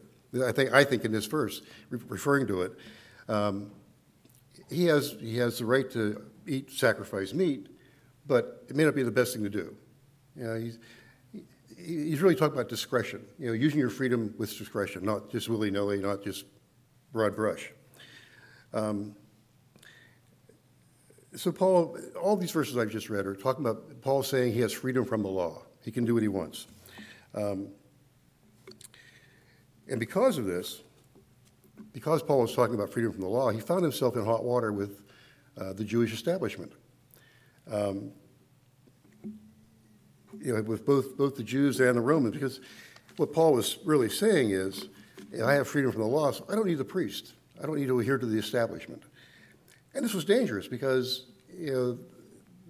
I 0.46 0.52
think, 0.52 0.74
I 0.74 0.84
think 0.84 1.06
in 1.06 1.12
this 1.12 1.26
verse, 1.26 1.62
referring 1.90 2.48
to 2.48 2.64
it, 2.64 2.74
um, 3.30 3.72
he 4.70 4.86
has, 4.86 5.16
he 5.20 5.38
has 5.38 5.60
the 5.60 5.66
right 5.66 5.90
to 5.92 6.22
eat 6.48 6.72
sacrificed 6.72 7.34
meat, 7.34 7.68
but 8.28 8.66
it 8.68 8.76
may 8.76 8.84
not 8.84 8.96
be 8.96 9.04
the 9.04 9.12
best 9.12 9.34
thing 9.34 9.44
to 9.44 9.50
do. 9.50 9.76
You 10.36 10.44
know, 10.44 10.56
he's, 10.56 10.80
he's 11.78 12.22
really 12.22 12.36
talking 12.36 12.54
about 12.54 12.68
discretion, 12.68 13.26
you 13.40 13.48
know, 13.48 13.54
using 13.54 13.80
your 13.80 13.90
freedom 13.90 14.34
with 14.38 14.58
discretion, 14.58 15.06
not 15.06 15.30
just 15.30 15.48
willy 15.48 15.72
nilly, 15.72 16.00
not 16.00 16.24
just 16.24 16.46
broad 17.14 17.36
brush. 17.36 17.72
Um, 18.74 19.16
so, 21.36 21.52
Paul, 21.52 21.98
all 22.22 22.36
these 22.36 22.52
verses 22.52 22.78
I've 22.78 22.90
just 22.90 23.10
read 23.10 23.26
are 23.26 23.36
talking 23.36 23.66
about 23.66 24.02
Paul 24.02 24.24
saying 24.24 24.54
he 24.54 24.62
has 24.62 24.72
freedom 24.72 25.06
from 25.06 25.22
the 25.22 25.30
law. 25.30 25.64
He 25.84 25.92
can 25.92 26.06
do 26.06 26.14
what 26.14 26.24
he 26.24 26.30
wants. 26.30 26.68
Um, 27.34 27.70
and 29.88 30.00
because 30.00 30.38
of 30.38 30.46
this, 30.46 30.82
because 31.94 32.24
Paul 32.24 32.42
was 32.42 32.56
talking 32.56 32.76
about 32.76 32.92
freedom 32.92 33.12
from 33.12 33.22
the 33.22 33.28
law, 33.28 33.50
he 33.50 33.60
found 33.60 33.84
himself 33.84 34.16
in 34.16 34.26
hot 34.26 34.44
water 34.44 34.72
with 34.72 35.04
uh, 35.58 35.74
the 35.74 35.84
Jewish 35.84 36.14
establishment. 36.14 36.72
Um, 37.72 38.12
you 40.42 40.54
know, 40.54 40.62
with 40.62 40.86
both, 40.86 41.18
both 41.18 41.36
the 41.36 41.44
Jews 41.44 41.80
and 41.80 41.96
the 41.96 42.02
Romans, 42.02 42.34
because 42.34 42.62
what 43.18 43.32
Paul 43.34 43.54
was 43.54 43.80
really 43.86 44.10
saying 44.10 44.52
is, 44.52 44.90
I 45.44 45.54
have 45.54 45.68
freedom 45.68 45.92
from 45.92 46.02
the 46.02 46.08
law, 46.08 46.32
so 46.32 46.46
I 46.50 46.56
don't 46.56 46.68
need 46.68 46.78
the 46.78 46.86
priest. 46.86 47.34
I 47.62 47.66
don't 47.66 47.78
need 47.78 47.88
to 47.88 48.00
adhere 48.00 48.18
to 48.18 48.26
the 48.26 48.38
establishment. 48.38 49.04
And 49.96 50.04
this 50.04 50.14
was 50.14 50.26
dangerous 50.26 50.68
because, 50.68 51.26
you 51.58 51.74
know, 51.74 51.98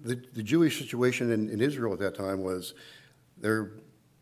the, 0.04 0.22
the 0.34 0.44
Jewish 0.44 0.78
situation 0.78 1.32
in, 1.32 1.50
in 1.50 1.60
Israel 1.60 1.92
at 1.92 2.00
that 2.00 2.16
time 2.16 2.44
was 2.44 2.76
they're 3.38 3.72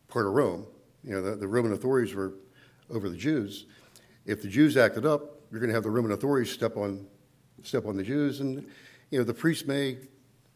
part 0.08 0.26
of 0.26 0.32
Rome. 0.32 0.66
You 1.04 1.16
know, 1.16 1.22
the, 1.22 1.36
the 1.36 1.48
Roman 1.48 1.74
authorities 1.74 2.16
were 2.16 2.34
over 2.90 3.10
the 3.10 3.18
Jews. 3.18 3.66
If 4.26 4.42
the 4.42 4.48
Jews 4.48 4.78
acted 4.78 5.06
up, 5.06 5.42
you're 5.52 5.60
going 5.60 5.70
to 5.70 5.76
have 5.76 5.84
the 5.84 5.90
Roman 5.90 6.14
authorities 6.14 6.52
step 6.52 6.78
on, 6.78 7.06
step 7.62 7.86
on 7.86 7.98
the 7.98 8.04
Jews, 8.04 8.40
and 8.40 8.66
you 9.12 9.20
know 9.20 9.24
the 9.24 9.34
priests 9.34 9.68
may 9.68 9.98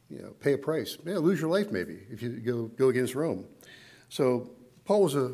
you 0.09 0.21
know, 0.21 0.31
pay 0.39 0.53
a 0.53 0.57
price. 0.57 0.97
Yeah, 1.05 1.17
lose 1.17 1.41
your 1.41 1.49
life 1.49 1.69
maybe 1.71 1.99
if 2.09 2.21
you 2.21 2.29
go, 2.29 2.63
go 2.67 2.89
against 2.89 3.13
Rome. 3.13 3.45
So 4.09 4.49
Paul 4.85 5.03
was 5.03 5.15
a 5.15 5.33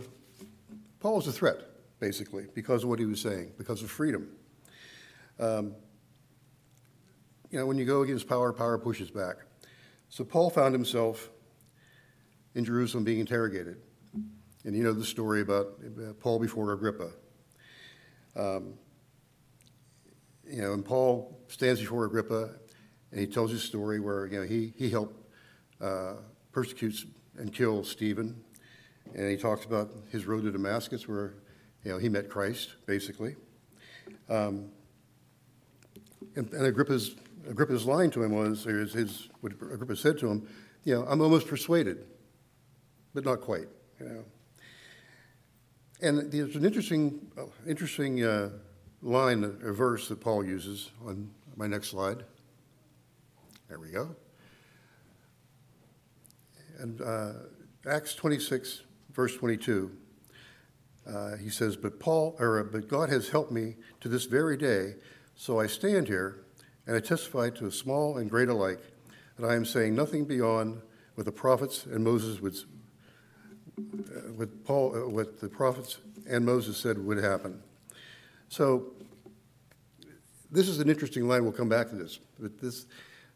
Paul 0.99 1.17
was 1.17 1.27
a 1.27 1.31
threat, 1.31 1.59
basically, 1.99 2.47
because 2.55 2.83
of 2.83 2.89
what 2.89 2.97
he 2.97 3.05
was 3.05 3.21
saying, 3.21 3.51
because 3.57 3.83
of 3.83 3.91
freedom. 3.91 4.29
Um, 5.39 5.75
you 7.53 7.59
know, 7.59 7.67
when 7.67 7.77
you 7.77 7.85
go 7.85 8.01
against 8.01 8.27
power, 8.27 8.51
power 8.51 8.79
pushes 8.79 9.11
back. 9.11 9.35
So 10.09 10.23
Paul 10.23 10.49
found 10.49 10.73
himself 10.73 11.29
in 12.55 12.65
Jerusalem 12.65 13.03
being 13.03 13.19
interrogated. 13.19 13.77
And 14.63 14.75
you 14.75 14.83
know 14.83 14.91
the 14.91 15.05
story 15.05 15.41
about 15.41 15.67
Paul 16.19 16.39
before 16.39 16.73
Agrippa. 16.73 17.11
Um, 18.35 18.73
you 20.49 20.63
know, 20.63 20.73
and 20.73 20.83
Paul 20.83 21.39
stands 21.47 21.79
before 21.79 22.05
Agrippa 22.05 22.55
and 23.11 23.19
he 23.19 23.27
tells 23.27 23.51
his 23.51 23.61
story 23.61 23.99
where 23.99 24.25
you 24.25 24.39
know 24.39 24.47
he 24.47 24.73
he 24.75 24.89
helped 24.89 25.15
uh, 25.79 26.13
persecute 26.51 27.05
and 27.37 27.53
kill 27.53 27.83
Stephen, 27.83 28.43
and 29.13 29.29
he 29.29 29.37
talks 29.37 29.63
about 29.65 29.91
his 30.11 30.25
road 30.25 30.43
to 30.45 30.51
Damascus 30.51 31.07
where 31.07 31.35
you 31.83 31.91
know 31.91 31.99
he 31.99 32.09
met 32.09 32.29
Christ 32.29 32.77
basically. 32.87 33.35
Um, 34.27 34.71
and, 36.35 36.51
and 36.51 36.65
Agrippa's 36.65 37.15
Agrippa's 37.49 37.85
line 37.85 38.09
to 38.11 38.23
him 38.23 38.31
was, 38.31 38.65
or 38.65 38.79
his, 38.79 38.93
his 38.93 39.29
what 39.41 39.53
Agrippa 39.53 39.95
said 39.95 40.17
to 40.19 40.27
him, 40.27 40.47
you 40.83 40.95
know, 40.95 41.05
I'm 41.07 41.21
almost 41.21 41.47
persuaded, 41.47 42.05
but 43.13 43.25
not 43.25 43.41
quite, 43.41 43.67
you 43.99 44.05
know. 44.05 44.25
And 46.01 46.31
there's 46.31 46.55
an 46.55 46.65
interesting, 46.65 47.31
uh, 47.37 47.43
interesting 47.65 48.23
uh, 48.23 48.49
line, 49.01 49.43
a 49.43 49.71
verse 49.71 50.09
that 50.09 50.19
Paul 50.19 50.45
uses 50.45 50.91
on 51.05 51.29
my 51.55 51.67
next 51.67 51.89
slide. 51.89 52.23
There 53.69 53.79
we 53.79 53.89
go. 53.89 54.15
And 56.79 57.01
uh, 57.01 57.33
Acts 57.87 58.15
26, 58.15 58.81
verse 59.13 59.37
22, 59.37 59.91
uh, 61.07 61.37
he 61.37 61.49
says, 61.49 61.77
"But 61.77 61.99
Paul, 61.99 62.35
or 62.39 62.63
but 62.63 62.87
God 62.87 63.09
has 63.09 63.29
helped 63.29 63.51
me 63.51 63.75
to 64.01 64.09
this 64.09 64.25
very 64.25 64.57
day, 64.57 64.95
so 65.35 65.59
I 65.59 65.67
stand 65.67 66.07
here 66.07 66.43
and 66.87 66.95
I 66.95 66.99
testify 66.99 67.49
to 67.51 67.71
small 67.71 68.17
and 68.17 68.29
great 68.29 68.49
alike 68.49 68.79
that 69.37 69.47
I 69.47 69.55
am 69.55 69.65
saying 69.65 69.95
nothing 69.95 70.25
beyond 70.25 70.81
what 71.15 71.25
the 71.25 71.31
prophets 71.31 71.85
and 71.85 72.03
Moses 72.03 72.41
would, 72.41 72.55
uh, 73.77 74.31
what 74.35 74.63
Paul, 74.63 74.95
uh, 74.95 75.09
what 75.09 75.39
the 75.39 75.49
prophets 75.49 75.97
and 76.27 76.45
Moses 76.45 76.77
said 76.77 76.97
would 76.97 77.23
happen." 77.23 77.61
So 78.49 78.93
this 80.51 80.67
is 80.67 80.79
an 80.79 80.89
interesting 80.89 81.27
line. 81.27 81.43
We'll 81.43 81.53
come 81.53 81.69
back 81.69 81.89
to 81.89 81.95
this, 81.95 82.19
but 82.39 82.59
this 82.59 82.85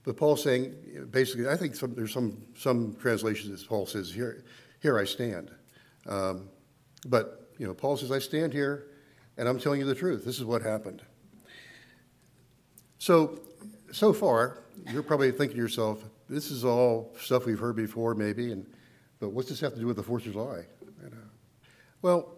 but 0.07 0.15
Paul's 0.15 0.41
saying, 0.41 0.73
basically, 1.11 1.49
I 1.49 1.57
think 1.57 1.75
some, 1.75 1.93
there's 1.93 2.13
some, 2.13 2.41
some 2.55 2.95
translations 2.95 3.59
that 3.59 3.67
Paul 3.67 3.85
says, 3.85 4.09
here, 4.09 4.41
here 4.81 4.97
I 4.97 5.03
stand. 5.03 5.51
Um, 6.07 6.47
but, 7.05 7.51
you 7.57 7.67
know, 7.67 7.73
Paul 7.73 7.97
says, 7.97 8.09
I 8.09 8.19
stand 8.19 8.53
here 8.53 8.87
and 9.35 9.49
I'm 9.49 9.59
telling 9.59 9.81
you 9.81 9.85
the 9.85 9.93
truth. 9.93 10.23
This 10.23 10.37
is 10.37 10.45
what 10.45 10.61
happened. 10.61 11.01
So, 12.99 13.39
so 13.91 14.11
far, 14.13 14.63
you're 14.91 15.03
probably 15.03 15.31
thinking 15.31 15.55
to 15.55 15.61
yourself, 15.61 16.03
this 16.29 16.51
is 16.51 16.65
all 16.65 17.15
stuff 17.19 17.45
we've 17.45 17.59
heard 17.59 17.75
before, 17.75 18.15
maybe, 18.15 18.51
and, 18.51 18.65
but 19.19 19.29
what's 19.29 19.49
this 19.49 19.59
have 19.61 19.73
to 19.73 19.79
do 19.79 19.87
with 19.87 19.97
the 19.97 20.03
Fourth 20.03 20.25
of 20.25 20.33
July? 20.33 20.63
You 21.03 21.09
know? 21.09 21.17
Well, 22.01 22.35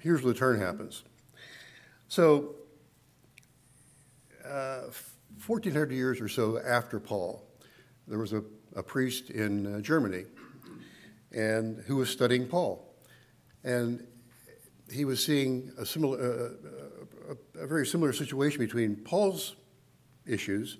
here's 0.00 0.22
where 0.22 0.32
the 0.32 0.38
turn 0.38 0.60
happens. 0.60 1.02
So, 2.08 2.54
uh, 4.46 4.82
1400 5.46 5.92
years 5.92 6.20
or 6.20 6.28
so 6.28 6.58
after 6.58 7.00
Paul, 7.00 7.42
there 8.06 8.18
was 8.18 8.32
a, 8.32 8.42
a 8.76 8.82
priest 8.82 9.30
in 9.30 9.74
uh, 9.74 9.80
Germany 9.80 10.24
and 11.32 11.82
who 11.86 11.96
was 11.96 12.10
studying 12.10 12.46
Paul. 12.46 12.94
And 13.64 14.06
he 14.92 15.04
was 15.04 15.24
seeing 15.24 15.72
a 15.78 15.86
similar, 15.86 16.18
uh, 16.18 16.48
a, 17.30 17.60
a 17.60 17.66
very 17.66 17.86
similar 17.86 18.12
situation 18.12 18.58
between 18.58 18.96
Paul's 18.96 19.56
issues 20.26 20.78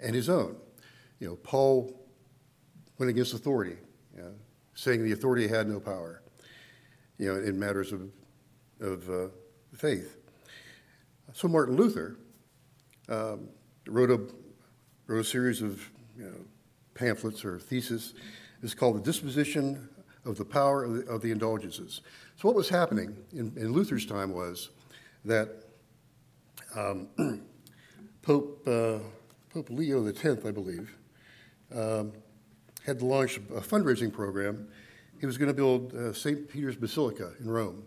and 0.00 0.14
his 0.14 0.28
own. 0.28 0.56
You 1.20 1.28
know, 1.28 1.36
Paul 1.36 1.92
went 2.98 3.10
against 3.10 3.34
authority, 3.34 3.76
you 4.14 4.22
know, 4.22 4.32
saying 4.74 5.04
the 5.04 5.12
authority 5.12 5.48
had 5.48 5.68
no 5.68 5.80
power, 5.80 6.22
you 7.18 7.32
know, 7.32 7.40
in 7.40 7.58
matters 7.58 7.92
of, 7.92 8.10
of 8.80 9.08
uh, 9.08 9.28
faith. 9.76 10.16
So 11.32 11.48
Martin 11.48 11.76
Luther 11.76 12.18
um, 13.08 13.48
wrote, 13.86 14.10
a, 14.10 14.20
wrote 15.06 15.20
a 15.20 15.24
series 15.24 15.62
of 15.62 15.90
you 16.16 16.24
know, 16.24 16.36
pamphlets 16.94 17.44
or 17.44 17.58
theses. 17.58 18.14
It's 18.62 18.74
called 18.74 18.96
The 18.96 19.02
Disposition 19.02 19.88
of 20.24 20.36
the 20.36 20.44
Power 20.44 20.84
of 20.84 20.94
the, 20.94 21.06
of 21.12 21.22
the 21.22 21.30
Indulgences. 21.30 22.00
So 22.36 22.48
what 22.48 22.56
was 22.56 22.68
happening 22.68 23.16
in, 23.32 23.52
in 23.56 23.72
Luther's 23.72 24.06
time 24.06 24.32
was 24.32 24.70
that 25.24 25.63
um, 26.76 27.08
Pope, 28.22 28.66
uh, 28.66 28.98
Pope 29.50 29.70
Leo 29.70 30.06
X, 30.06 30.24
I 30.24 30.50
believe, 30.50 30.96
um, 31.74 32.12
had 32.84 33.02
launched 33.02 33.38
a 33.54 33.60
fundraising 33.60 34.12
program. 34.12 34.68
He 35.20 35.26
was 35.26 35.38
going 35.38 35.48
to 35.48 35.54
build 35.54 35.94
uh, 35.94 36.12
St. 36.12 36.48
Peter's 36.48 36.76
Basilica 36.76 37.32
in 37.40 37.48
Rome. 37.48 37.84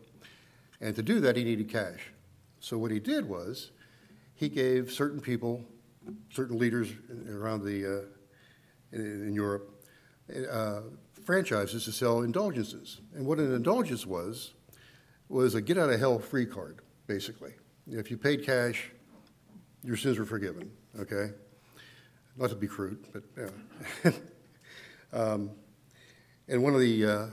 And 0.80 0.96
to 0.96 1.02
do 1.02 1.20
that, 1.22 1.36
he 1.36 1.44
needed 1.44 1.70
cash. 1.70 2.12
So 2.60 2.78
what 2.78 2.92
he 2.92 3.00
did 3.00 3.28
was 3.28 3.72
he 4.36 4.50
gave 4.50 4.92
certain 4.92 5.20
people, 5.20 5.64
certain 6.32 6.58
leaders 6.58 6.92
around 7.30 7.64
the, 7.64 7.86
uh, 7.86 8.02
in, 8.92 9.28
in, 9.28 9.34
Europe, 9.34 9.84
uh, 10.52 10.82
franchises 11.24 11.86
to 11.86 11.92
sell 11.92 12.22
indulgences. 12.22 13.02
And 13.16 13.26
what 13.26 13.40
an 13.40 13.54
indulgence 13.54 14.06
was, 14.06 14.54
was 15.30 15.56
a 15.56 15.62
get 15.62 15.78
out 15.78 15.90
of 15.90 16.00
hell 16.00 16.20
free 16.20 16.46
card, 16.46 16.80
basically. 17.08 17.54
If 17.90 18.12
you 18.12 18.18
paid 18.18 18.46
cash, 18.46 18.92
your 19.84 19.96
sins 19.96 20.20
were 20.20 20.26
forgiven, 20.26 20.72
okay? 21.00 21.32
Not 22.36 22.50
to 22.50 22.56
be 22.56 22.68
crude, 22.68 23.06
but 23.14 23.24
yeah. 24.04 24.12
um, 25.14 25.52
and 26.48 26.64
one 26.64 26.74
of 26.74 26.80
the, 26.80 27.06
uh, 27.06 27.26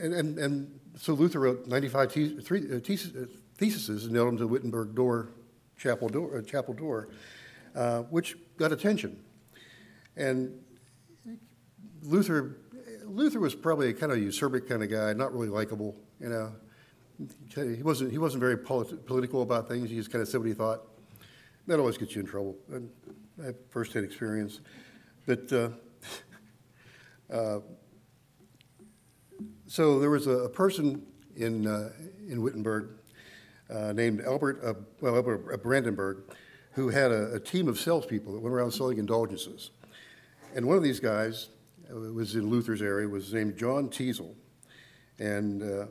and, 0.00 0.14
and, 0.14 0.38
and 0.38 0.80
so 0.98 1.14
Luther 1.14 1.40
wrote 1.40 1.66
95 1.66 2.12
te- 2.12 2.40
three, 2.40 2.64
uh, 2.72 2.80
theses, 2.80 3.14
uh, 3.14 3.26
theses 3.56 4.04
and 4.04 4.12
nailed 4.12 4.28
them 4.28 4.36
to 4.36 4.44
the 4.44 4.48
Wittenberg 4.48 4.94
door, 4.94 5.30
chapel 5.76 6.08
door, 6.08 6.38
uh, 6.38 6.42
chapel 6.42 6.74
door 6.74 7.08
uh, 7.76 8.00
which 8.04 8.36
got 8.56 8.72
attention. 8.72 9.22
And 10.16 10.58
Luther, 12.02 12.56
Luther 13.04 13.38
was 13.38 13.54
probably 13.54 13.90
a 13.90 13.92
kind 13.92 14.10
of 14.10 14.18
usurpic 14.18 14.68
kind 14.68 14.82
of 14.82 14.90
guy, 14.90 15.12
not 15.12 15.32
really 15.32 15.48
likable, 15.48 15.94
you 16.18 16.28
know. 16.28 16.52
He 17.54 17.82
wasn't, 17.82 18.12
he 18.12 18.18
wasn't 18.18 18.40
very 18.40 18.58
polit- 18.58 19.06
political 19.06 19.42
about 19.42 19.68
things. 19.68 19.88
He 19.88 19.96
just 19.96 20.12
kind 20.12 20.22
of 20.22 20.28
said 20.28 20.38
what 20.38 20.48
he 20.48 20.54
thought. 20.54 20.82
That 21.66 21.78
always 21.78 21.96
gets 21.96 22.14
you 22.14 22.20
in 22.20 22.26
trouble. 22.26 22.56
And 22.70 22.90
I 23.42 23.46
have 23.46 23.56
firsthand 23.70 24.04
experience. 24.04 24.60
But 25.24 25.52
uh, 25.52 25.70
uh, 27.32 27.60
so 29.66 29.98
there 29.98 30.10
was 30.10 30.26
a, 30.26 30.30
a 30.30 30.48
person 30.48 31.06
in, 31.36 31.66
uh, 31.66 31.90
in 32.28 32.42
Wittenberg 32.42 32.90
uh, 33.68 33.92
named 33.92 34.20
Albert, 34.20 34.60
uh, 34.64 34.74
well, 35.00 35.16
Albert 35.16 35.52
uh, 35.52 35.56
Brandenburg, 35.56 36.22
who 36.72 36.90
had 36.90 37.10
a, 37.10 37.32
a, 37.34 37.40
team 37.40 37.68
of 37.68 37.80
salespeople 37.80 38.32
that 38.32 38.40
went 38.40 38.54
around 38.54 38.70
selling 38.70 38.98
indulgences. 38.98 39.70
And 40.54 40.66
one 40.66 40.76
of 40.76 40.82
these 40.82 41.00
guys 41.00 41.48
was 41.90 42.36
in 42.36 42.48
Luther's 42.48 42.82
area, 42.82 43.08
was 43.08 43.32
named 43.32 43.56
John 43.56 43.88
Tetzel. 43.88 44.34
And 45.18 45.88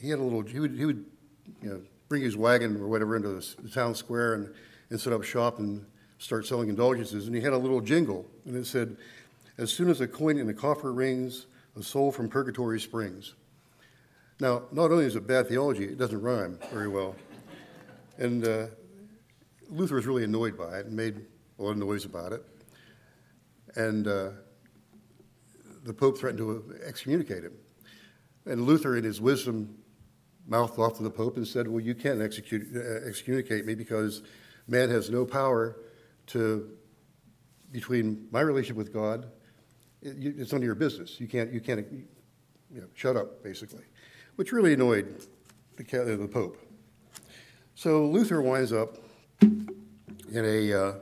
he 0.00 0.10
had 0.10 0.18
a 0.18 0.22
little, 0.22 0.42
he 0.42 0.60
would, 0.60 0.76
he 0.76 0.84
would 0.84 1.04
you 1.62 1.70
know, 1.70 1.80
bring 2.08 2.22
his 2.22 2.36
wagon 2.36 2.80
or 2.80 2.88
whatever 2.88 3.16
into 3.16 3.28
the, 3.28 3.68
town 3.70 3.94
square 3.94 4.34
and, 4.34 4.54
and 4.90 5.00
set 5.00 5.12
up 5.12 5.22
shop 5.22 5.58
and 5.58 5.84
start 6.18 6.46
selling 6.46 6.68
indulgences. 6.68 7.26
And 7.26 7.34
he 7.34 7.42
had 7.42 7.52
a 7.52 7.58
little 7.58 7.80
jingle, 7.80 8.26
and 8.44 8.56
it 8.56 8.66
said, 8.66 8.96
As 9.58 9.70
soon 9.70 9.88
as 9.88 10.00
a 10.00 10.08
coin 10.08 10.38
in 10.38 10.46
the 10.46 10.54
coffer 10.54 10.92
rings, 10.92 11.46
a 11.76 11.82
soul 11.82 12.10
from 12.10 12.28
purgatory 12.28 12.80
springs. 12.80 13.34
Now, 14.40 14.62
not 14.72 14.90
only 14.90 15.04
is 15.04 15.16
it 15.16 15.26
bad 15.26 15.48
theology, 15.48 15.84
it 15.84 15.98
doesn't 15.98 16.20
rhyme 16.20 16.58
very 16.72 16.88
well. 16.88 17.16
And 18.18 18.46
uh, 18.46 18.66
Luther 19.68 19.96
was 19.96 20.06
really 20.06 20.24
annoyed 20.24 20.56
by 20.56 20.78
it 20.78 20.86
and 20.86 20.96
made 20.96 21.24
a 21.58 21.62
lot 21.62 21.72
of 21.72 21.78
noise 21.78 22.04
about 22.04 22.32
it. 22.32 22.44
And 23.74 24.06
uh, 24.06 24.30
the 25.84 25.92
Pope 25.92 26.18
threatened 26.18 26.38
to 26.38 26.74
excommunicate 26.84 27.44
him. 27.44 27.52
And 28.46 28.62
Luther, 28.64 28.96
in 28.96 29.04
his 29.04 29.20
wisdom, 29.20 29.76
mouthed 30.48 30.78
off 30.78 30.96
to 30.96 31.02
the 31.02 31.10
Pope 31.10 31.36
and 31.36 31.46
said, 31.46 31.68
Well, 31.68 31.80
you 31.80 31.94
can't 31.94 32.20
execute, 32.20 32.66
uh, 32.74 33.06
excommunicate 33.06 33.66
me 33.66 33.74
because 33.74 34.22
man 34.66 34.90
has 34.90 35.10
no 35.10 35.24
power 35.24 35.76
to, 36.28 36.70
between 37.70 38.26
my 38.30 38.40
relationship 38.40 38.76
with 38.76 38.92
God, 38.92 39.26
it, 40.02 40.16
it's 40.18 40.52
none 40.52 40.62
of 40.62 40.64
your 40.64 40.74
business. 40.74 41.20
You 41.20 41.28
can't, 41.28 41.52
you 41.52 41.60
can't, 41.60 41.86
you 42.70 42.80
know, 42.80 42.86
shut 42.94 43.16
up, 43.16 43.42
basically, 43.42 43.84
which 44.36 44.52
really 44.52 44.74
annoyed 44.74 45.22
the, 45.76 45.84
the 45.84 46.28
Pope. 46.28 46.58
So 47.74 48.06
Luther 48.06 48.42
winds 48.42 48.72
up 48.72 48.96
in 49.40 50.44
a, 50.44 50.72
uh, 50.72 50.92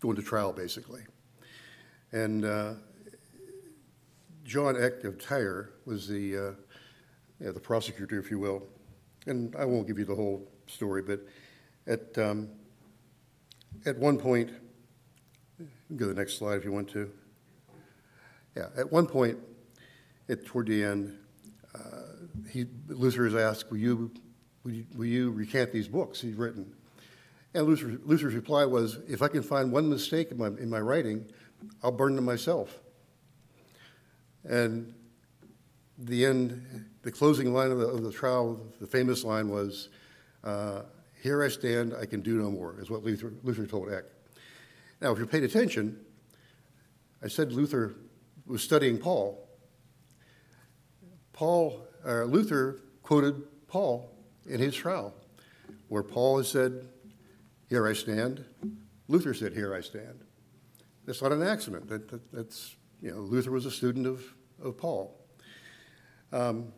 going 0.00 0.16
to 0.16 0.22
trial, 0.22 0.52
basically. 0.52 1.02
And 2.12 2.44
uh, 2.44 2.74
John 4.44 4.80
Eck 4.80 5.04
of 5.04 5.22
Tyre 5.22 5.70
was 5.84 6.08
the, 6.08 6.36
uh, 6.36 6.50
yeah, 7.40 7.50
the 7.50 7.60
prosecutor, 7.60 8.18
if 8.18 8.30
you 8.30 8.38
will. 8.38 8.62
And 9.26 9.54
I 9.56 9.64
won't 9.64 9.86
give 9.86 9.98
you 9.98 10.04
the 10.04 10.14
whole 10.14 10.46
story, 10.66 11.02
but 11.02 11.20
at, 11.86 12.16
um, 12.18 12.48
at 13.86 13.98
one 13.98 14.18
point, 14.18 14.50
go 15.96 16.06
to 16.08 16.14
the 16.14 16.14
next 16.14 16.38
slide 16.38 16.56
if 16.56 16.64
you 16.64 16.72
want 16.72 16.88
to. 16.90 17.10
Yeah, 18.56 18.68
at 18.76 18.90
one 18.90 19.06
point, 19.06 19.38
at, 20.28 20.44
toward 20.44 20.66
the 20.66 20.84
end, 20.84 21.16
uh, 21.74 21.78
he, 22.50 22.66
Luther 22.88 23.26
is 23.26 23.34
asked, 23.34 23.70
will 23.70 23.78
you, 23.78 24.10
will, 24.64 24.72
you, 24.72 24.86
will 24.94 25.06
you 25.06 25.30
recant 25.30 25.72
these 25.72 25.88
books 25.88 26.20
he's 26.20 26.34
written? 26.34 26.72
And 27.54 27.66
Luther, 27.66 27.98
Luther's 28.04 28.34
reply 28.34 28.64
was, 28.64 28.98
if 29.08 29.22
I 29.22 29.28
can 29.28 29.42
find 29.42 29.72
one 29.72 29.88
mistake 29.88 30.30
in 30.30 30.38
my, 30.38 30.48
in 30.48 30.70
my 30.70 30.80
writing, 30.80 31.26
I'll 31.82 31.92
burn 31.92 32.16
them 32.16 32.24
myself. 32.24 32.80
And 34.44 34.94
the 36.00 36.24
end, 36.24 36.86
the 37.02 37.12
closing 37.12 37.52
line 37.52 37.70
of 37.70 37.78
the, 37.78 37.86
of 37.86 38.02
the 38.02 38.12
trial, 38.12 38.60
the 38.80 38.86
famous 38.86 39.24
line 39.24 39.48
was, 39.48 39.90
uh, 40.44 40.82
Here 41.22 41.42
I 41.42 41.48
stand, 41.48 41.94
I 42.00 42.06
can 42.06 42.20
do 42.20 42.36
no 42.36 42.50
more, 42.50 42.80
is 42.80 42.90
what 42.90 43.04
Luther, 43.04 43.32
Luther 43.42 43.66
told 43.66 43.92
Eck. 43.92 44.04
Now, 45.00 45.12
if 45.12 45.18
you 45.18 45.26
paid 45.26 45.44
attention, 45.44 45.98
I 47.22 47.28
said 47.28 47.52
Luther 47.52 47.94
was 48.46 48.62
studying 48.62 48.98
Paul. 48.98 49.46
Paul, 51.32 51.86
uh, 52.06 52.24
Luther 52.24 52.80
quoted 53.02 53.42
Paul 53.66 54.10
in 54.46 54.58
his 54.58 54.74
trial, 54.74 55.14
where 55.88 56.02
Paul 56.02 56.38
has 56.38 56.48
said, 56.48 56.86
Here 57.68 57.86
I 57.86 57.92
stand. 57.92 58.44
Luther 59.08 59.34
said, 59.34 59.52
Here 59.52 59.74
I 59.74 59.80
stand. 59.80 60.24
That's 61.06 61.22
not 61.22 61.32
an 61.32 61.42
accident. 61.42 61.88
That, 61.88 62.08
that, 62.08 62.32
that's, 62.32 62.76
you 63.02 63.10
know, 63.10 63.18
Luther 63.18 63.50
was 63.50 63.66
a 63.66 63.70
student 63.70 64.06
of, 64.06 64.22
of 64.62 64.76
Paul. 64.76 65.19
Um, 66.32 66.72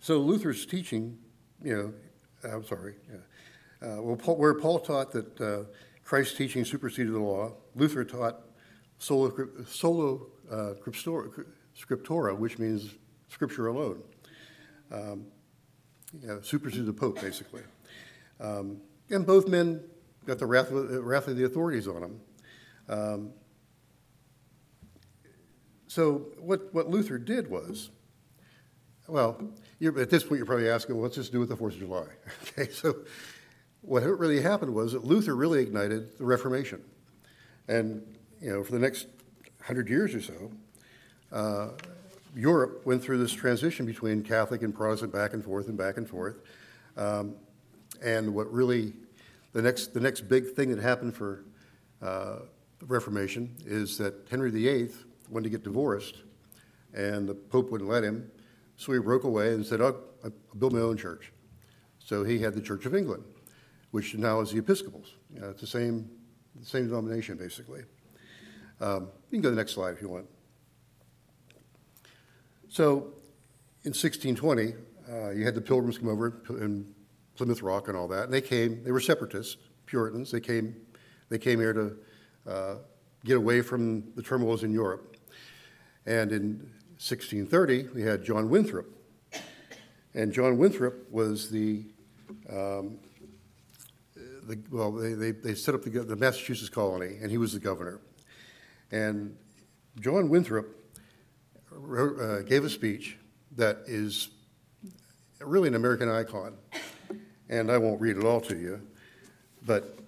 so 0.00 0.18
Luther's 0.18 0.64
teaching, 0.64 1.18
you 1.62 1.76
know, 1.76 2.50
I'm 2.50 2.64
sorry, 2.64 2.94
yeah. 3.10 3.86
uh, 3.86 4.00
well, 4.00 4.16
Paul, 4.16 4.36
where 4.36 4.54
Paul 4.54 4.78
taught 4.78 5.12
that 5.12 5.40
uh, 5.40 5.64
Christ's 6.04 6.36
teaching 6.36 6.64
superseded 6.64 7.12
the 7.12 7.18
law, 7.18 7.52
Luther 7.74 8.04
taught 8.04 8.40
solo, 8.98 9.48
solo 9.66 10.26
uh, 10.50 10.74
scriptura, 10.84 12.36
which 12.36 12.58
means 12.58 12.94
scripture 13.28 13.68
alone. 13.68 14.02
Um, 14.90 15.26
yeah, 16.22 16.36
supersedes 16.42 16.86
the 16.86 16.92
Pope, 16.92 17.20
basically. 17.20 17.62
Um, 18.40 18.80
and 19.10 19.26
both 19.26 19.48
men 19.48 19.82
got 20.26 20.38
the 20.38 20.46
wrath 20.46 20.70
of, 20.70 20.88
the, 20.88 21.00
wrath 21.00 21.28
of 21.28 21.36
the 21.36 21.44
authorities 21.44 21.86
on 21.86 22.00
them. 22.00 22.20
Um, 22.88 23.30
so 25.86 26.26
what, 26.38 26.72
what 26.72 26.88
Luther 26.88 27.18
did 27.18 27.50
was, 27.50 27.90
well, 29.10 29.42
at 29.82 30.10
this 30.10 30.22
point 30.22 30.38
you're 30.38 30.46
probably 30.46 30.68
asking, 30.68 30.94
well, 30.94 31.02
what's 31.02 31.16
this 31.16 31.26
to 31.26 31.32
do 31.32 31.40
with 31.40 31.48
the 31.48 31.56
Fourth 31.56 31.74
of 31.74 31.80
July? 31.80 32.06
okay, 32.58 32.70
so 32.70 32.96
what 33.82 34.02
really 34.02 34.40
happened 34.40 34.74
was 34.74 34.92
that 34.92 35.04
Luther 35.04 35.34
really 35.34 35.60
ignited 35.60 36.16
the 36.18 36.24
Reformation. 36.24 36.82
And, 37.68 38.02
you 38.40 38.52
know, 38.52 38.62
for 38.62 38.72
the 38.72 38.78
next 38.78 39.06
hundred 39.62 39.88
years 39.88 40.14
or 40.14 40.22
so, 40.22 40.50
uh, 41.32 41.68
Europe 42.34 42.86
went 42.86 43.02
through 43.02 43.18
this 43.18 43.32
transition 43.32 43.86
between 43.86 44.22
Catholic 44.22 44.62
and 44.62 44.74
Protestant 44.74 45.12
back 45.12 45.32
and 45.34 45.44
forth 45.44 45.68
and 45.68 45.76
back 45.76 45.96
and 45.96 46.08
forth. 46.08 46.36
Um, 46.96 47.34
and 48.02 48.34
what 48.34 48.52
really, 48.52 48.92
the 49.52 49.62
next, 49.62 49.92
the 49.94 50.00
next 50.00 50.22
big 50.22 50.52
thing 50.52 50.70
that 50.70 50.80
happened 50.80 51.14
for 51.14 51.44
uh, 52.02 52.36
the 52.78 52.86
Reformation 52.86 53.54
is 53.64 53.98
that 53.98 54.14
Henry 54.30 54.50
VIII 54.50 54.90
wanted 55.28 55.44
to 55.44 55.50
get 55.50 55.64
divorced, 55.64 56.16
and 56.94 57.28
the 57.28 57.34
Pope 57.34 57.70
wouldn't 57.70 57.90
let 57.90 58.04
him. 58.04 58.30
So 58.80 58.94
he 58.94 58.98
broke 58.98 59.24
away 59.24 59.52
and 59.52 59.64
said, 59.64 59.82
I'll, 59.82 60.00
I'll 60.24 60.32
build 60.58 60.72
my 60.72 60.80
own 60.80 60.96
church. 60.96 61.34
So 61.98 62.24
he 62.24 62.38
had 62.38 62.54
the 62.54 62.62
Church 62.62 62.86
of 62.86 62.94
England, 62.94 63.22
which 63.90 64.14
now 64.14 64.40
is 64.40 64.52
the 64.52 64.58
Episcopals. 64.58 65.16
Know, 65.28 65.50
it's 65.50 65.60
the 65.60 65.66
same, 65.66 66.08
the 66.58 66.64
same 66.64 66.86
denomination, 66.86 67.36
basically. 67.36 67.82
Um, 68.80 69.10
you 69.30 69.36
can 69.36 69.42
go 69.42 69.50
to 69.50 69.54
the 69.54 69.60
next 69.60 69.72
slide 69.72 69.90
if 69.90 70.00
you 70.00 70.08
want. 70.08 70.24
So 72.70 73.12
in 73.84 73.92
1620, 73.92 74.72
uh, 75.12 75.30
you 75.32 75.44
had 75.44 75.54
the 75.54 75.60
Pilgrims 75.60 75.98
come 75.98 76.08
over 76.08 76.40
in 76.48 76.94
Plymouth 77.36 77.60
Rock 77.60 77.88
and 77.88 77.96
all 77.98 78.08
that, 78.08 78.24
and 78.24 78.32
they 78.32 78.40
came. 78.40 78.82
They 78.82 78.92
were 78.92 79.00
separatists, 79.00 79.58
Puritans. 79.84 80.30
They 80.30 80.40
came. 80.40 80.74
They 81.28 81.36
came 81.36 81.60
here 81.60 81.74
to 81.74 81.96
uh, 82.50 82.74
get 83.26 83.36
away 83.36 83.60
from 83.60 84.10
the 84.14 84.22
turmoils 84.22 84.62
in 84.62 84.72
Europe. 84.72 85.18
And 86.06 86.32
in 86.32 86.70
1630, 87.00 87.88
we 87.94 88.02
had 88.02 88.22
John 88.22 88.50
Winthrop, 88.50 88.86
and 90.12 90.32
John 90.32 90.58
Winthrop 90.58 91.10
was 91.10 91.50
the 91.50 91.84
um, 92.48 92.98
the, 94.50 94.58
well, 94.70 94.92
they, 94.92 95.14
they, 95.14 95.30
they 95.30 95.54
set 95.54 95.74
up 95.74 95.82
the, 95.82 95.90
the 95.90 96.16
Massachusetts 96.16 96.68
colony, 96.68 97.16
and 97.22 97.30
he 97.30 97.38
was 97.38 97.52
the 97.52 97.60
governor. 97.60 98.00
And 98.90 99.36
John 100.00 100.28
Winthrop 100.28 100.66
uh, 101.72 102.40
gave 102.40 102.64
a 102.64 102.70
speech 102.70 103.16
that 103.56 103.78
is 103.86 104.28
really 105.40 105.68
an 105.68 105.74
American 105.74 106.10
icon. 106.10 106.56
And 107.48 107.70
I 107.70 107.78
won't 107.78 108.00
read 108.00 108.16
it 108.16 108.24
all 108.24 108.40
to 108.42 108.56
you, 108.56 108.80
but 109.64 109.98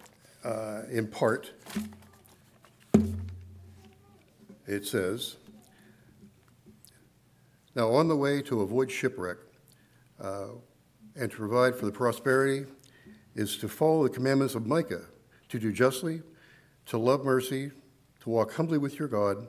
uh, 0.44 0.82
in 0.90 1.06
part, 1.06 1.52
it 4.66 4.86
says 4.86 5.36
Now, 7.74 7.90
on 7.90 8.08
the 8.08 8.16
way 8.16 8.42
to 8.42 8.60
avoid 8.60 8.90
shipwreck 8.90 9.38
uh, 10.20 10.48
and 11.16 11.30
to 11.30 11.36
provide 11.36 11.74
for 11.74 11.86
the 11.86 11.92
prosperity 11.92 12.66
is 13.34 13.56
to 13.58 13.68
follow 13.68 14.02
the 14.02 14.10
commandments 14.10 14.54
of 14.54 14.66
Micah, 14.66 15.06
to 15.48 15.58
do 15.58 15.72
justly, 15.72 16.22
to 16.86 16.98
love 16.98 17.24
mercy, 17.24 17.70
to 18.20 18.30
walk 18.30 18.52
humbly 18.52 18.78
with 18.78 18.98
your 18.98 19.08
God, 19.08 19.48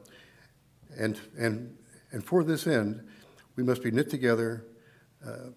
and, 0.98 1.20
and, 1.38 1.76
and 2.12 2.24
for 2.24 2.44
this 2.44 2.68
end, 2.68 3.04
we 3.56 3.64
must 3.64 3.84
be 3.84 3.92
knit 3.92 4.10
together, 4.10 4.66
uh, 5.26 5.50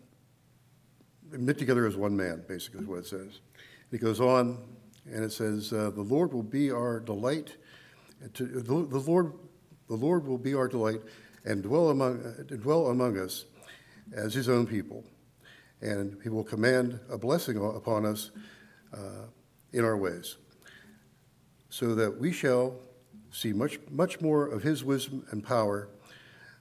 knit 1.32 1.58
together 1.58 1.86
as 1.86 1.96
one 1.96 2.16
man, 2.16 2.44
basically 2.48 2.80
is 2.80 2.86
what 2.86 2.98
it 2.98 3.06
says. 3.06 3.40
It 3.92 4.00
goes 4.00 4.20
on, 4.20 4.58
and 5.06 5.24
it 5.24 5.32
says, 5.32 5.72
uh, 5.72 5.90
"The 5.90 6.02
Lord 6.02 6.32
will 6.32 6.42
be 6.42 6.70
our 6.70 7.00
delight. 7.00 7.56
To, 8.34 8.44
the, 8.44 8.60
the, 8.60 8.98
Lord, 8.98 9.32
the 9.88 9.94
Lord 9.94 10.26
will 10.26 10.38
be 10.38 10.54
our 10.54 10.68
delight, 10.68 11.00
and 11.46 11.62
dwell 11.62 11.90
among, 11.90 12.18
dwell 12.60 12.88
among 12.88 13.18
us 13.18 13.46
as 14.14 14.34
His 14.34 14.48
own 14.48 14.66
people, 14.66 15.04
and 15.80 16.18
He 16.22 16.28
will 16.28 16.44
command 16.44 17.00
a 17.10 17.16
blessing 17.16 17.56
upon 17.56 18.04
us 18.04 18.30
uh, 18.92 19.26
in 19.72 19.84
our 19.84 19.96
ways, 19.96 20.36
so 21.68 21.94
that 21.94 22.18
we 22.18 22.32
shall 22.32 22.76
see 23.30 23.52
much, 23.52 23.78
much 23.90 24.20
more 24.20 24.46
of 24.46 24.62
His 24.62 24.84
wisdom 24.84 25.24
and 25.30 25.44
power." 25.44 25.88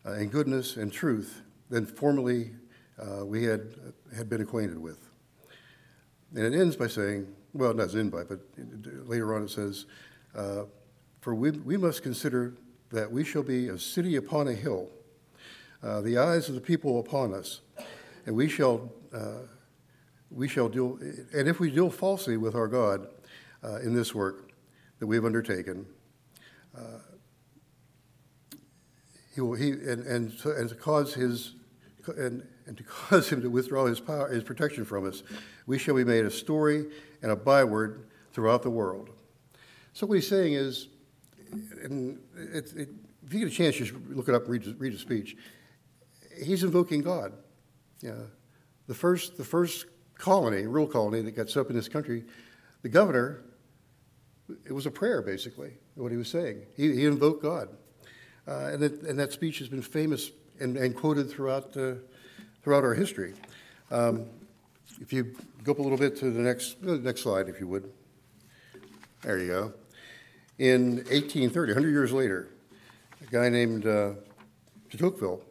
uh, 0.06 0.14
and 0.14 0.32
goodness 0.32 0.78
and 0.78 0.92
truth 0.92 1.42
than 1.70 1.86
formerly 1.86 2.52
uh, 3.00 3.26
we 3.26 3.44
had, 3.44 3.76
had 4.16 4.30
been 4.30 4.42
acquainted 4.42 4.78
with. 4.78 5.10
And 6.36 6.54
it 6.54 6.58
ends 6.58 6.76
by 6.76 6.88
saying, 6.88 7.28
well, 7.54 7.74
not 7.74 7.96
end 7.96 8.12
by, 8.12 8.24
but 8.24 8.40
later 9.08 9.36
on 9.36 9.44
it 9.44 9.50
says, 9.50 9.86
uh, 10.36 10.64
For 11.22 11.34
we, 11.34 11.52
we 11.52 11.78
must 11.78 12.04
consider 12.04 12.56
that 12.92 13.12
we 13.12 13.24
shall 13.24 13.44
be 13.44 13.68
a 13.68 13.78
city 13.78 14.16
upon 14.16 14.48
a 14.48 14.54
hill, 14.54 14.90
uh, 15.84 16.02
the 16.02 16.18
eyes 16.18 16.50
of 16.50 16.56
the 16.56 16.62
people 16.62 17.00
upon 17.00 17.34
us, 17.34 17.62
and 18.26 18.36
we 18.36 18.48
shall, 18.48 18.92
uh, 19.14 19.40
we 20.32 20.48
shall 20.48 20.70
deal, 20.70 20.98
and 21.34 21.48
if 21.48 21.60
we 21.60 21.70
deal 21.70 21.90
falsely 21.90 22.38
with 22.38 22.56
our 22.56 22.68
God 22.68 23.08
uh, 23.64 23.78
in 23.78 23.94
this 23.94 24.14
work 24.16 24.52
that 25.00 25.08
we 25.08 25.16
have 25.16 25.26
undertaken, 25.26 25.86
he 29.36 29.42
will, 29.42 29.54
he, 29.54 29.72
and, 29.72 30.06
and, 30.06 30.34
and 30.46 30.70
to 30.70 30.76
cause 30.76 31.14
his, 31.14 31.56
and, 32.18 32.48
and 32.66 32.78
to 32.78 32.84
cause 32.84 33.30
him 33.30 33.42
to 33.42 33.50
withdraw 33.50 33.86
his 33.86 34.00
power, 34.00 34.30
his 34.30 34.44
protection 34.44 34.86
from 34.86 35.06
us, 35.06 35.24
we 35.68 35.78
shall 35.78 35.96
be 35.96 36.06
made 36.06 36.24
a 36.24 36.32
story 36.32 36.86
and 37.22 37.32
a 37.32 37.36
byword 37.36 38.08
throughout 38.32 38.64
the 38.64 38.70
world. 38.70 39.10
So 39.92 40.08
what 40.08 40.16
he's 40.16 40.28
saying 40.28 40.54
is, 40.54 40.88
and 41.84 42.20
it, 42.36 42.74
it, 42.76 42.90
if 43.26 43.34
you 43.34 43.40
get 43.40 43.48
a 43.48 43.52
chance, 43.52 43.76
just 43.76 43.94
look 44.10 44.30
it 44.30 44.36
up, 44.36 44.48
read, 44.48 44.76
read 44.80 44.94
his 44.94 45.02
speech. 45.02 45.36
He's 46.44 46.64
invoking 46.64 47.02
God. 47.02 47.34
Yeah, 48.02 48.14
the 48.88 48.94
first, 48.94 49.38
the 49.38 49.44
first 49.44 49.86
colony, 50.16 50.68
real 50.68 50.88
colony 50.88 51.22
that 51.22 51.32
got 51.32 51.50
set 51.50 51.62
up 51.62 51.70
in 51.70 51.76
this 51.76 51.88
country, 51.88 52.24
the 52.82 52.90
governor, 52.90 53.42
it 54.66 54.74
was 54.74 54.86
a 54.86 54.92
prayer 54.92 55.22
basically. 55.22 55.74
What 55.96 56.12
he 56.12 56.18
was 56.18 56.30
saying, 56.30 56.64
he, 56.76 56.94
he 56.94 57.06
invoked 57.06 57.42
God. 57.42 57.70
Uh, 58.48 58.70
and, 58.74 58.84
it, 58.84 59.02
and, 59.04 59.18
that 59.18 59.32
speech 59.32 59.58
has 59.58 59.68
been 59.68 59.82
famous 59.82 60.32
and, 60.60 60.78
and 60.78 60.96
quoted 60.96 61.32
throughout, 61.32 61.76
uh, 61.76 61.94
throughout 62.62 62.84
our 62.84 62.94
history. 62.94 63.34
Um, 63.90 64.28
if 65.02 65.12
you 65.12 65.36
go 65.64 65.72
up 65.72 65.80
a 65.80 65.82
little 65.82 65.98
bit 65.98 66.16
to 66.18 66.30
the 66.30 66.42
next, 66.42 66.78
uh, 66.88 66.94
next 66.94 67.22
slide, 67.22 67.50
if 67.50 67.60
you 67.60 67.68
would. 67.68 67.92
There 69.24 69.40
you 69.40 69.48
go. 69.48 69.74
In 70.58 70.98
1830, 70.98 71.74
100 71.74 71.90
years 71.90 72.14
later, 72.14 72.48
a 73.22 73.30
guy 73.30 73.50
named 73.50 73.86
uh, 73.86 74.14
de 74.90 74.98
Tocqueville 74.98 75.42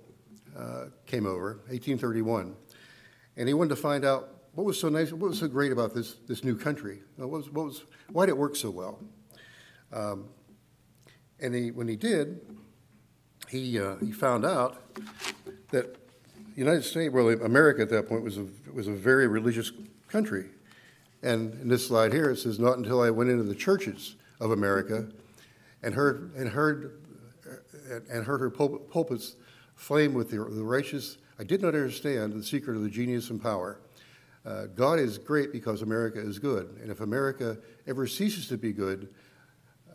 uh, 0.56 0.86
came 1.04 1.26
over, 1.26 1.60
1831, 1.68 2.56
and 3.36 3.46
he 3.46 3.52
wanted 3.52 3.68
to 3.68 3.76
find 3.76 4.06
out 4.06 4.30
what 4.54 4.64
was 4.64 4.80
so 4.80 4.88
nice, 4.88 5.12
what 5.12 5.28
was 5.28 5.40
so 5.40 5.48
great 5.48 5.72
about 5.72 5.92
this, 5.92 6.14
this 6.26 6.42
new 6.42 6.56
country? 6.56 7.00
What 7.16 7.28
was, 7.28 7.50
what 7.50 7.66
was, 7.66 7.82
why 8.12 8.24
did 8.24 8.30
it 8.30 8.38
work 8.38 8.56
so 8.56 8.70
well? 8.70 8.98
Um, 9.92 10.28
and 11.38 11.54
he, 11.54 11.70
when 11.70 11.86
he 11.86 11.96
did, 11.96 12.40
he, 13.50 13.78
uh, 13.78 13.96
he 13.96 14.10
found 14.10 14.46
out 14.46 14.80
that 15.70 15.96
the 16.54 16.56
United 16.56 16.82
States, 16.82 17.12
well, 17.12 17.28
America 17.28 17.82
at 17.82 17.90
that 17.90 18.08
point 18.08 18.22
was 18.22 18.38
a, 18.38 18.46
was 18.72 18.88
a 18.88 18.92
very 18.92 19.26
religious 19.26 19.70
country. 20.08 20.46
And 21.22 21.52
in 21.60 21.68
this 21.68 21.88
slide 21.88 22.14
here, 22.14 22.30
it 22.30 22.38
says, 22.38 22.58
Not 22.58 22.78
until 22.78 23.02
I 23.02 23.10
went 23.10 23.28
into 23.28 23.42
the 23.42 23.54
churches 23.54 24.14
of 24.40 24.50
America 24.50 25.06
and 25.82 25.94
heard, 25.94 26.32
and 26.34 26.48
heard, 26.48 27.02
and 28.10 28.24
heard 28.24 28.40
her 28.40 28.50
pulpits 28.50 29.36
flame 29.76 30.14
with 30.14 30.30
the, 30.30 30.36
the 30.36 30.64
righteous, 30.64 31.18
I 31.38 31.44
did 31.44 31.62
not 31.62 31.74
understand 31.74 32.32
the 32.32 32.42
secret 32.42 32.76
of 32.76 32.82
the 32.82 32.88
genius 32.88 33.30
and 33.30 33.42
power. 33.42 33.80
Uh, 34.46 34.66
God 34.74 34.98
is 34.98 35.18
great 35.18 35.52
because 35.52 35.82
America 35.82 36.20
is 36.20 36.38
good. 36.38 36.78
And 36.82 36.90
if 36.90 37.00
America 37.00 37.58
ever 37.86 38.06
ceases 38.06 38.48
to 38.48 38.58
be 38.58 38.72
good, 38.72 39.08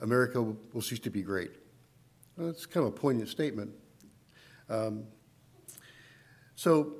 America 0.01 0.41
will 0.41 0.81
cease 0.81 0.99
to 0.99 1.09
be 1.09 1.21
great. 1.21 1.51
Well, 2.37 2.49
it's 2.49 2.65
kind 2.65 2.85
of 2.85 2.93
a 2.93 2.95
poignant 2.95 3.29
statement. 3.29 3.71
Um, 4.69 5.05
so, 6.55 6.93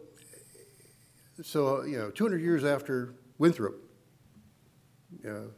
so 1.44 1.84
you 1.84 1.98
know, 1.98 2.10
200 2.10 2.42
years 2.42 2.64
after 2.64 3.16
Winthrop 3.38 3.76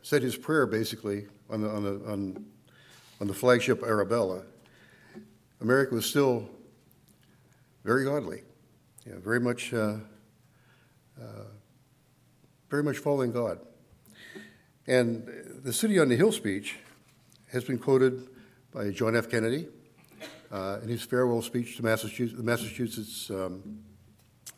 said 0.02 0.22
his 0.22 0.36
prayer, 0.36 0.66
basically 0.66 1.28
on 1.52 1.62
the 1.62 1.70
on 1.70 1.84
the 1.84 2.12
on, 2.12 2.46
on 3.20 3.28
the 3.28 3.34
flagship 3.34 3.84
Arabella, 3.84 4.44
America 5.60 5.96
was 5.96 6.06
still 6.06 6.50
very 7.84 8.06
godly, 8.06 8.44
you 9.06 9.14
know, 9.14 9.20
very 9.20 9.40
much, 9.40 9.74
uh, 9.74 9.98
uh, 11.20 11.46
very 12.70 12.84
much 12.84 12.98
following 12.98 13.32
God. 13.32 13.60
And 14.88 15.28
the 15.64 15.74
City 15.74 16.00
on 16.00 16.10
the 16.10 16.16
Hill 16.16 16.32
speech 16.32 16.78
has 17.52 17.64
been 17.64 17.78
quoted 17.78 18.28
by 18.74 18.92
John 18.92 19.16
F. 19.16 19.30
Kennedy 19.30 19.68
uh, 20.52 20.80
in 20.82 20.90
his 20.90 21.02
farewell 21.02 21.42
speech 21.42 21.78
to 21.78 21.84
Massachusetts, 21.84 22.38
the 22.38 22.44
Massachusetts 22.44 23.30
um, 23.30 23.80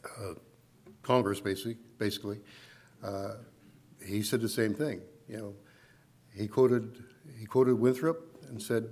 uh, 0.05 0.33
Congress, 1.01 1.39
basically. 1.39 1.77
basically 1.97 2.39
uh, 3.03 3.35
he 4.05 4.21
said 4.21 4.41
the 4.41 4.49
same 4.49 4.73
thing. 4.73 5.01
You 5.27 5.37
know, 5.37 5.53
he 6.35 6.47
quoted 6.47 7.03
he 7.39 7.45
quoted 7.45 7.75
Winthrop 7.75 8.45
and 8.49 8.61
said, 8.61 8.89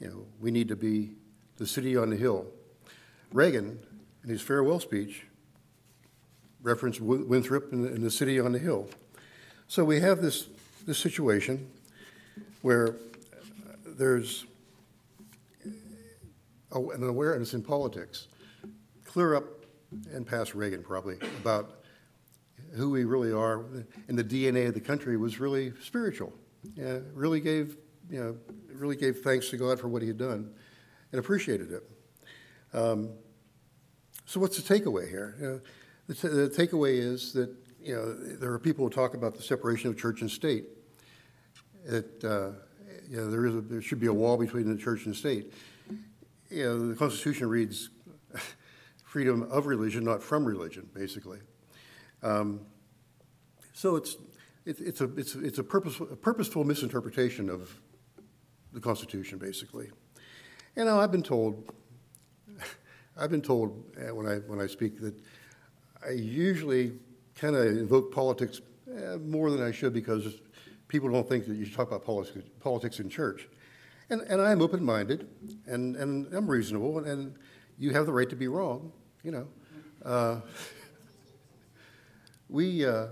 you 0.00 0.08
know, 0.08 0.26
we 0.40 0.50
need 0.50 0.68
to 0.68 0.76
be 0.76 1.16
the 1.56 1.66
city 1.66 1.96
on 1.96 2.10
the 2.10 2.16
hill. 2.16 2.46
Reagan, 3.32 3.78
in 4.24 4.30
his 4.30 4.40
farewell 4.40 4.80
speech, 4.80 5.26
referenced 6.62 7.00
Winthrop 7.00 7.72
and 7.72 7.84
the, 7.84 7.88
and 7.88 8.02
the 8.02 8.10
city 8.10 8.40
on 8.40 8.52
the 8.52 8.58
hill. 8.58 8.88
So 9.66 9.84
we 9.84 10.00
have 10.00 10.22
this 10.22 10.48
this 10.86 10.98
situation 10.98 11.70
where 12.62 12.94
there's 13.84 14.46
an 16.72 17.02
awareness 17.02 17.54
in 17.54 17.62
politics, 17.62 18.28
clear 19.04 19.34
up 19.34 19.44
and 20.12 20.26
past 20.26 20.54
Reagan 20.54 20.82
probably, 20.82 21.16
about 21.40 21.82
who 22.74 22.90
we 22.90 23.04
really 23.04 23.32
are. 23.32 23.64
And 24.08 24.18
the 24.18 24.24
DNA 24.24 24.68
of 24.68 24.74
the 24.74 24.80
country 24.80 25.16
was 25.16 25.40
really 25.40 25.72
spiritual. 25.82 26.32
Yeah, 26.74 26.98
really 27.14 27.40
gave, 27.40 27.76
you 28.10 28.20
know, 28.20 28.36
really 28.72 28.96
gave 28.96 29.18
thanks 29.18 29.48
to 29.50 29.56
God 29.56 29.78
for 29.78 29.88
what 29.88 30.02
he 30.02 30.08
had 30.08 30.18
done 30.18 30.52
and 31.12 31.18
appreciated 31.18 31.70
it. 31.72 31.82
Um, 32.76 33.10
So 34.26 34.40
what's 34.40 34.60
the 34.60 34.74
takeaway 34.74 35.08
here? 35.08 35.34
You 35.40 35.46
know, 35.46 35.60
the, 36.08 36.14
t- 36.14 36.28
the 36.28 36.48
takeaway 36.48 36.98
is 36.98 37.32
that 37.32 37.48
you 37.80 37.94
know 37.94 38.12
there 38.12 38.52
are 38.52 38.58
people 38.58 38.84
who 38.84 38.90
talk 38.90 39.14
about 39.14 39.34
the 39.34 39.42
separation 39.42 39.88
of 39.88 39.96
church 39.96 40.20
and 40.20 40.30
state. 40.30 40.64
That 41.86 42.24
uh, 42.24 42.50
you 43.08 43.16
know 43.16 43.30
there 43.30 43.46
is 43.46 43.54
a, 43.54 43.60
there 43.62 43.80
should 43.80 44.00
be 44.00 44.08
a 44.08 44.12
wall 44.12 44.36
between 44.36 44.68
the 44.68 44.76
church 44.76 45.06
and 45.06 45.16
state. 45.16 45.52
You 46.50 46.64
know 46.64 46.88
the 46.88 46.94
Constitution 46.94 47.48
reads 47.48 47.88
freedom 49.04 49.44
of 49.50 49.66
religion, 49.66 50.04
not 50.04 50.22
from 50.22 50.44
religion, 50.44 50.90
basically. 50.92 51.38
Um, 52.22 52.60
so 53.72 53.96
it's 53.96 54.16
it, 54.68 54.80
it's 54.80 55.00
a 55.00 55.04
it's 55.16 55.34
it's 55.34 55.58
a 55.58 55.64
purposeful, 55.64 56.08
a 56.12 56.16
purposeful 56.16 56.62
misinterpretation 56.62 57.48
of 57.48 57.80
the 58.72 58.80
Constitution, 58.80 59.38
basically. 59.38 59.90
You 60.76 60.84
know, 60.84 61.00
I've 61.00 61.10
been 61.10 61.22
told 61.22 61.72
I've 63.16 63.30
been 63.30 63.42
told 63.42 63.84
uh, 63.96 64.14
when 64.14 64.26
I 64.26 64.36
when 64.40 64.60
I 64.60 64.66
speak 64.66 65.00
that 65.00 65.14
I 66.06 66.10
usually 66.10 66.92
kind 67.34 67.56
of 67.56 67.66
invoke 67.66 68.12
politics 68.12 68.60
uh, 68.90 69.16
more 69.18 69.50
than 69.50 69.62
I 69.62 69.72
should 69.72 69.94
because 69.94 70.40
people 70.88 71.10
don't 71.10 71.28
think 71.28 71.46
that 71.46 71.54
you 71.54 71.64
should 71.64 71.74
talk 71.74 71.88
about 71.88 72.04
politics, 72.04 72.46
politics 72.60 73.00
in 73.00 73.08
church. 73.08 73.48
And, 74.10 74.22
and 74.22 74.40
I'm 74.40 74.62
open 74.62 74.82
minded 74.82 75.28
and, 75.66 75.94
and 75.96 76.32
I'm 76.32 76.48
reasonable, 76.48 76.98
and, 76.98 77.06
and, 77.06 77.34
you 77.80 77.92
have 77.92 78.06
the 78.06 78.12
right 78.12 78.28
to 78.28 78.34
be 78.34 78.48
wrong, 78.48 78.90
you 79.22 79.30
know. 79.30 79.46
Uh, 80.04 80.40
we, 82.48 82.84
uh, 82.84 83.06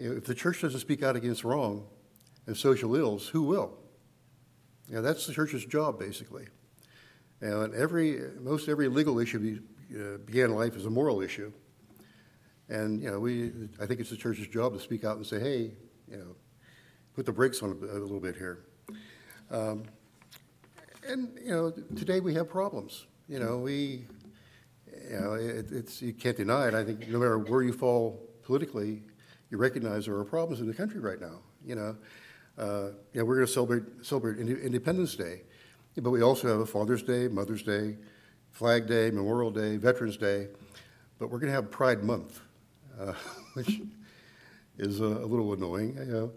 if 0.00 0.24
the 0.24 0.34
church 0.34 0.62
doesn't 0.62 0.80
speak 0.80 1.02
out 1.02 1.14
against 1.14 1.44
wrong 1.44 1.86
and 2.46 2.56
social 2.56 2.96
ills, 2.96 3.28
who 3.28 3.42
will? 3.42 3.76
You 4.88 4.96
know, 4.96 5.02
that's 5.02 5.26
the 5.26 5.32
church's 5.32 5.64
job, 5.64 5.98
basically. 5.98 6.46
And 7.40 7.74
every, 7.74 8.20
most 8.40 8.68
every 8.68 8.88
legal 8.88 9.18
issue 9.18 9.60
uh, 9.94 10.18
began 10.18 10.54
life 10.54 10.74
as 10.76 10.86
a 10.86 10.90
moral 10.90 11.20
issue. 11.20 11.52
And, 12.68 13.02
you 13.02 13.10
know, 13.10 13.20
we, 13.20 13.52
I 13.80 13.86
think 13.86 14.00
it's 14.00 14.10
the 14.10 14.16
church's 14.16 14.46
job 14.46 14.72
to 14.74 14.80
speak 14.80 15.04
out 15.04 15.16
and 15.16 15.26
say, 15.26 15.40
hey, 15.40 15.72
you 16.08 16.16
know, 16.16 16.36
put 17.14 17.26
the 17.26 17.32
brakes 17.32 17.62
on 17.62 17.70
a, 17.70 17.84
a 17.84 17.98
little 17.98 18.20
bit 18.20 18.36
here. 18.36 18.64
Um, 19.50 19.84
and, 21.06 21.36
you 21.42 21.50
know, 21.50 21.70
today 21.96 22.20
we 22.20 22.34
have 22.34 22.48
problems. 22.48 23.06
You 23.28 23.38
know, 23.40 23.58
we, 23.58 24.06
you 25.10 25.20
know, 25.20 25.34
it, 25.34 25.72
it's, 25.72 26.02
you 26.02 26.12
can't 26.12 26.36
deny 26.36 26.68
it. 26.68 26.74
I 26.74 26.84
think 26.84 27.08
no 27.08 27.18
matter 27.18 27.38
where 27.38 27.62
you 27.62 27.72
fall 27.72 28.28
politically, 28.42 29.02
you 29.50 29.58
recognize 29.58 30.06
there 30.06 30.14
are 30.14 30.24
problems 30.24 30.60
in 30.60 30.66
the 30.66 30.74
country 30.74 31.00
right 31.00 31.20
now. 31.20 31.40
You 31.64 31.74
know, 31.74 31.96
uh, 32.56 32.90
know 33.14 33.24
we're 33.24 33.36
going 33.36 33.46
to 33.46 33.52
celebrate, 33.52 33.82
celebrate 34.02 34.38
Independence 34.38 35.16
Day. 35.16 35.42
But 35.96 36.10
we 36.10 36.22
also 36.22 36.48
have 36.48 36.60
a 36.60 36.66
Father's 36.66 37.02
Day, 37.02 37.26
Mother's 37.26 37.64
Day, 37.64 37.96
Flag 38.50 38.86
Day, 38.86 39.10
Memorial 39.10 39.50
Day, 39.50 39.76
Veterans 39.76 40.16
Day. 40.16 40.48
But 41.18 41.30
we're 41.30 41.38
going 41.38 41.48
to 41.48 41.54
have 41.54 41.70
Pride 41.70 42.04
Month, 42.04 42.40
uh, 42.98 43.12
which 43.54 43.80
is 44.78 45.00
a, 45.00 45.04
a, 45.04 45.26
little 45.26 45.52
annoying, 45.52 45.96
you 45.98 46.12
know. 46.12 46.32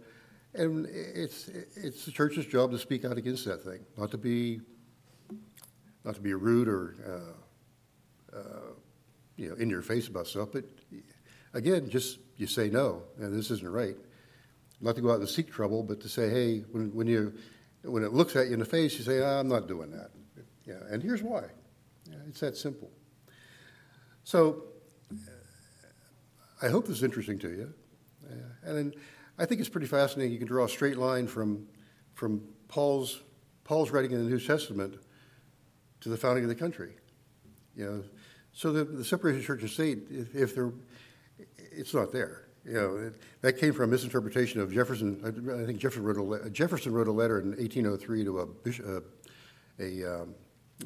And 0.55 0.87
it's 0.87 1.47
it's 1.75 2.05
the 2.05 2.11
church's 2.11 2.45
job 2.45 2.71
to 2.71 2.77
speak 2.77 3.05
out 3.05 3.17
against 3.17 3.45
that 3.45 3.63
thing, 3.63 3.79
not 3.97 4.11
to 4.11 4.17
be 4.17 4.61
not 6.03 6.13
to 6.15 6.21
be 6.21 6.33
rude 6.33 6.67
or 6.67 6.95
uh, 7.07 8.37
uh, 8.37 8.41
you 9.35 9.49
know 9.49 9.55
in 9.55 9.69
your 9.69 9.81
face 9.81 10.07
about 10.09 10.27
stuff, 10.27 10.49
but 10.51 10.65
again, 11.53 11.89
just 11.89 12.19
you 12.43 12.47
say 12.47 12.69
no, 12.69 13.03
and 13.17 13.33
this 13.33 13.49
isn't 13.51 13.71
right. 13.71 13.95
Not 14.81 14.95
to 14.97 15.01
go 15.01 15.11
out 15.11 15.19
and 15.19 15.29
seek 15.29 15.49
trouble, 15.49 15.81
but 15.81 16.01
to 16.01 16.09
say, 16.09 16.29
hey, 16.29 16.59
when, 16.71 16.93
when 16.93 17.07
you 17.07 17.33
when 17.83 18.03
it 18.03 18.13
looks 18.13 18.35
at 18.35 18.47
you 18.47 18.53
in 18.53 18.59
the 18.59 18.65
face, 18.65 18.97
you 18.97 19.03
say, 19.03 19.19
oh, 19.19 19.39
I'm 19.39 19.47
not 19.47 19.67
doing 19.67 19.91
that. 19.91 20.11
Yeah, 20.65 20.79
and 20.89 21.01
here's 21.01 21.23
why. 21.23 21.43
Yeah, 22.09 22.17
it's 22.27 22.39
that 22.41 22.57
simple. 22.57 22.91
So 24.23 24.63
I 26.61 26.67
hope 26.67 26.87
this 26.87 26.97
is 26.97 27.03
interesting 27.03 27.39
to 27.39 27.49
you. 27.49 27.73
Uh, 28.29 28.69
and 28.69 28.95
I 29.37 29.45
think 29.45 29.59
it's 29.59 29.69
pretty 29.69 29.87
fascinating. 29.87 30.31
You 30.31 30.37
can 30.37 30.47
draw 30.47 30.65
a 30.65 30.69
straight 30.69 30.97
line 30.97 31.27
from, 31.27 31.67
from 32.13 32.41
Paul's, 32.67 33.21
Paul's 33.63 33.91
writing 33.91 34.11
in 34.11 34.23
the 34.23 34.29
New 34.29 34.39
Testament 34.39 34.95
to 36.01 36.09
the 36.09 36.17
founding 36.17 36.43
of 36.43 36.49
the 36.49 36.55
country. 36.55 36.93
You 37.75 37.85
know, 37.85 38.03
so 38.53 38.71
the, 38.71 38.85
the 38.85 39.03
separation 39.03 39.39
of 39.39 39.45
church 39.45 39.61
and 39.61 39.69
state, 39.69 39.99
if, 40.09 40.33
if 40.35 40.55
there, 40.55 40.71
it's 41.57 41.93
not 41.93 42.11
there. 42.11 42.47
You 42.65 42.73
know, 42.73 42.95
it, 42.95 43.21
that 43.41 43.57
came 43.57 43.73
from 43.73 43.85
a 43.85 43.87
misinterpretation 43.87 44.61
of 44.61 44.71
Jefferson. 44.73 45.19
I, 45.23 45.61
I 45.61 45.65
think 45.65 45.79
Jefferson 45.79 46.03
wrote, 46.03 46.45
a, 46.45 46.49
Jefferson 46.49 46.93
wrote 46.93 47.07
a 47.07 47.11
letter 47.11 47.39
in 47.39 47.49
1803 47.49 48.23
to 48.23 48.39
a, 48.39 48.45
bishop, 48.45 49.25
a, 49.79 50.21
um, 50.21 50.35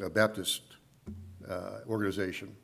a 0.01 0.09
Baptist 0.09 0.61
uh, 1.47 1.79
organization, 1.87 2.55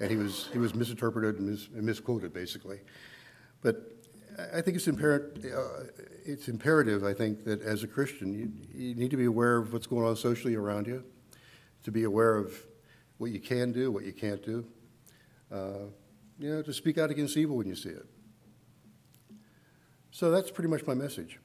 and 0.00 0.10
he 0.10 0.16
was 0.16 0.48
he 0.52 0.58
was 0.58 0.74
misinterpreted 0.74 1.40
and, 1.40 1.50
mis, 1.50 1.68
and 1.74 1.82
misquoted 1.82 2.32
basically. 2.32 2.80
But 3.62 3.76
I 4.52 4.60
think 4.60 4.76
it's 4.76 4.86
imperative. 4.86 5.44
Uh, 5.44 5.84
it's 6.24 6.48
imperative. 6.48 7.04
I 7.04 7.14
think 7.14 7.44
that 7.44 7.62
as 7.62 7.82
a 7.84 7.86
Christian, 7.86 8.32
you, 8.32 8.52
you 8.74 8.94
need 8.94 9.10
to 9.10 9.16
be 9.16 9.24
aware 9.24 9.56
of 9.56 9.72
what's 9.72 9.86
going 9.86 10.04
on 10.04 10.16
socially 10.16 10.54
around 10.54 10.86
you, 10.86 11.04
to 11.84 11.90
be 11.90 12.04
aware 12.04 12.36
of 12.36 12.52
what 13.18 13.30
you 13.30 13.40
can 13.40 13.72
do, 13.72 13.90
what 13.90 14.04
you 14.04 14.12
can't 14.12 14.44
do. 14.44 14.66
Uh, 15.50 15.88
you 16.38 16.50
know, 16.50 16.62
to 16.62 16.72
speak 16.72 16.98
out 16.98 17.10
against 17.10 17.36
evil 17.36 17.56
when 17.56 17.66
you 17.66 17.74
see 17.74 17.90
it. 17.90 18.06
So 20.10 20.30
that's 20.30 20.50
pretty 20.50 20.68
much 20.68 20.86
my 20.86 20.94
message. 20.94 21.38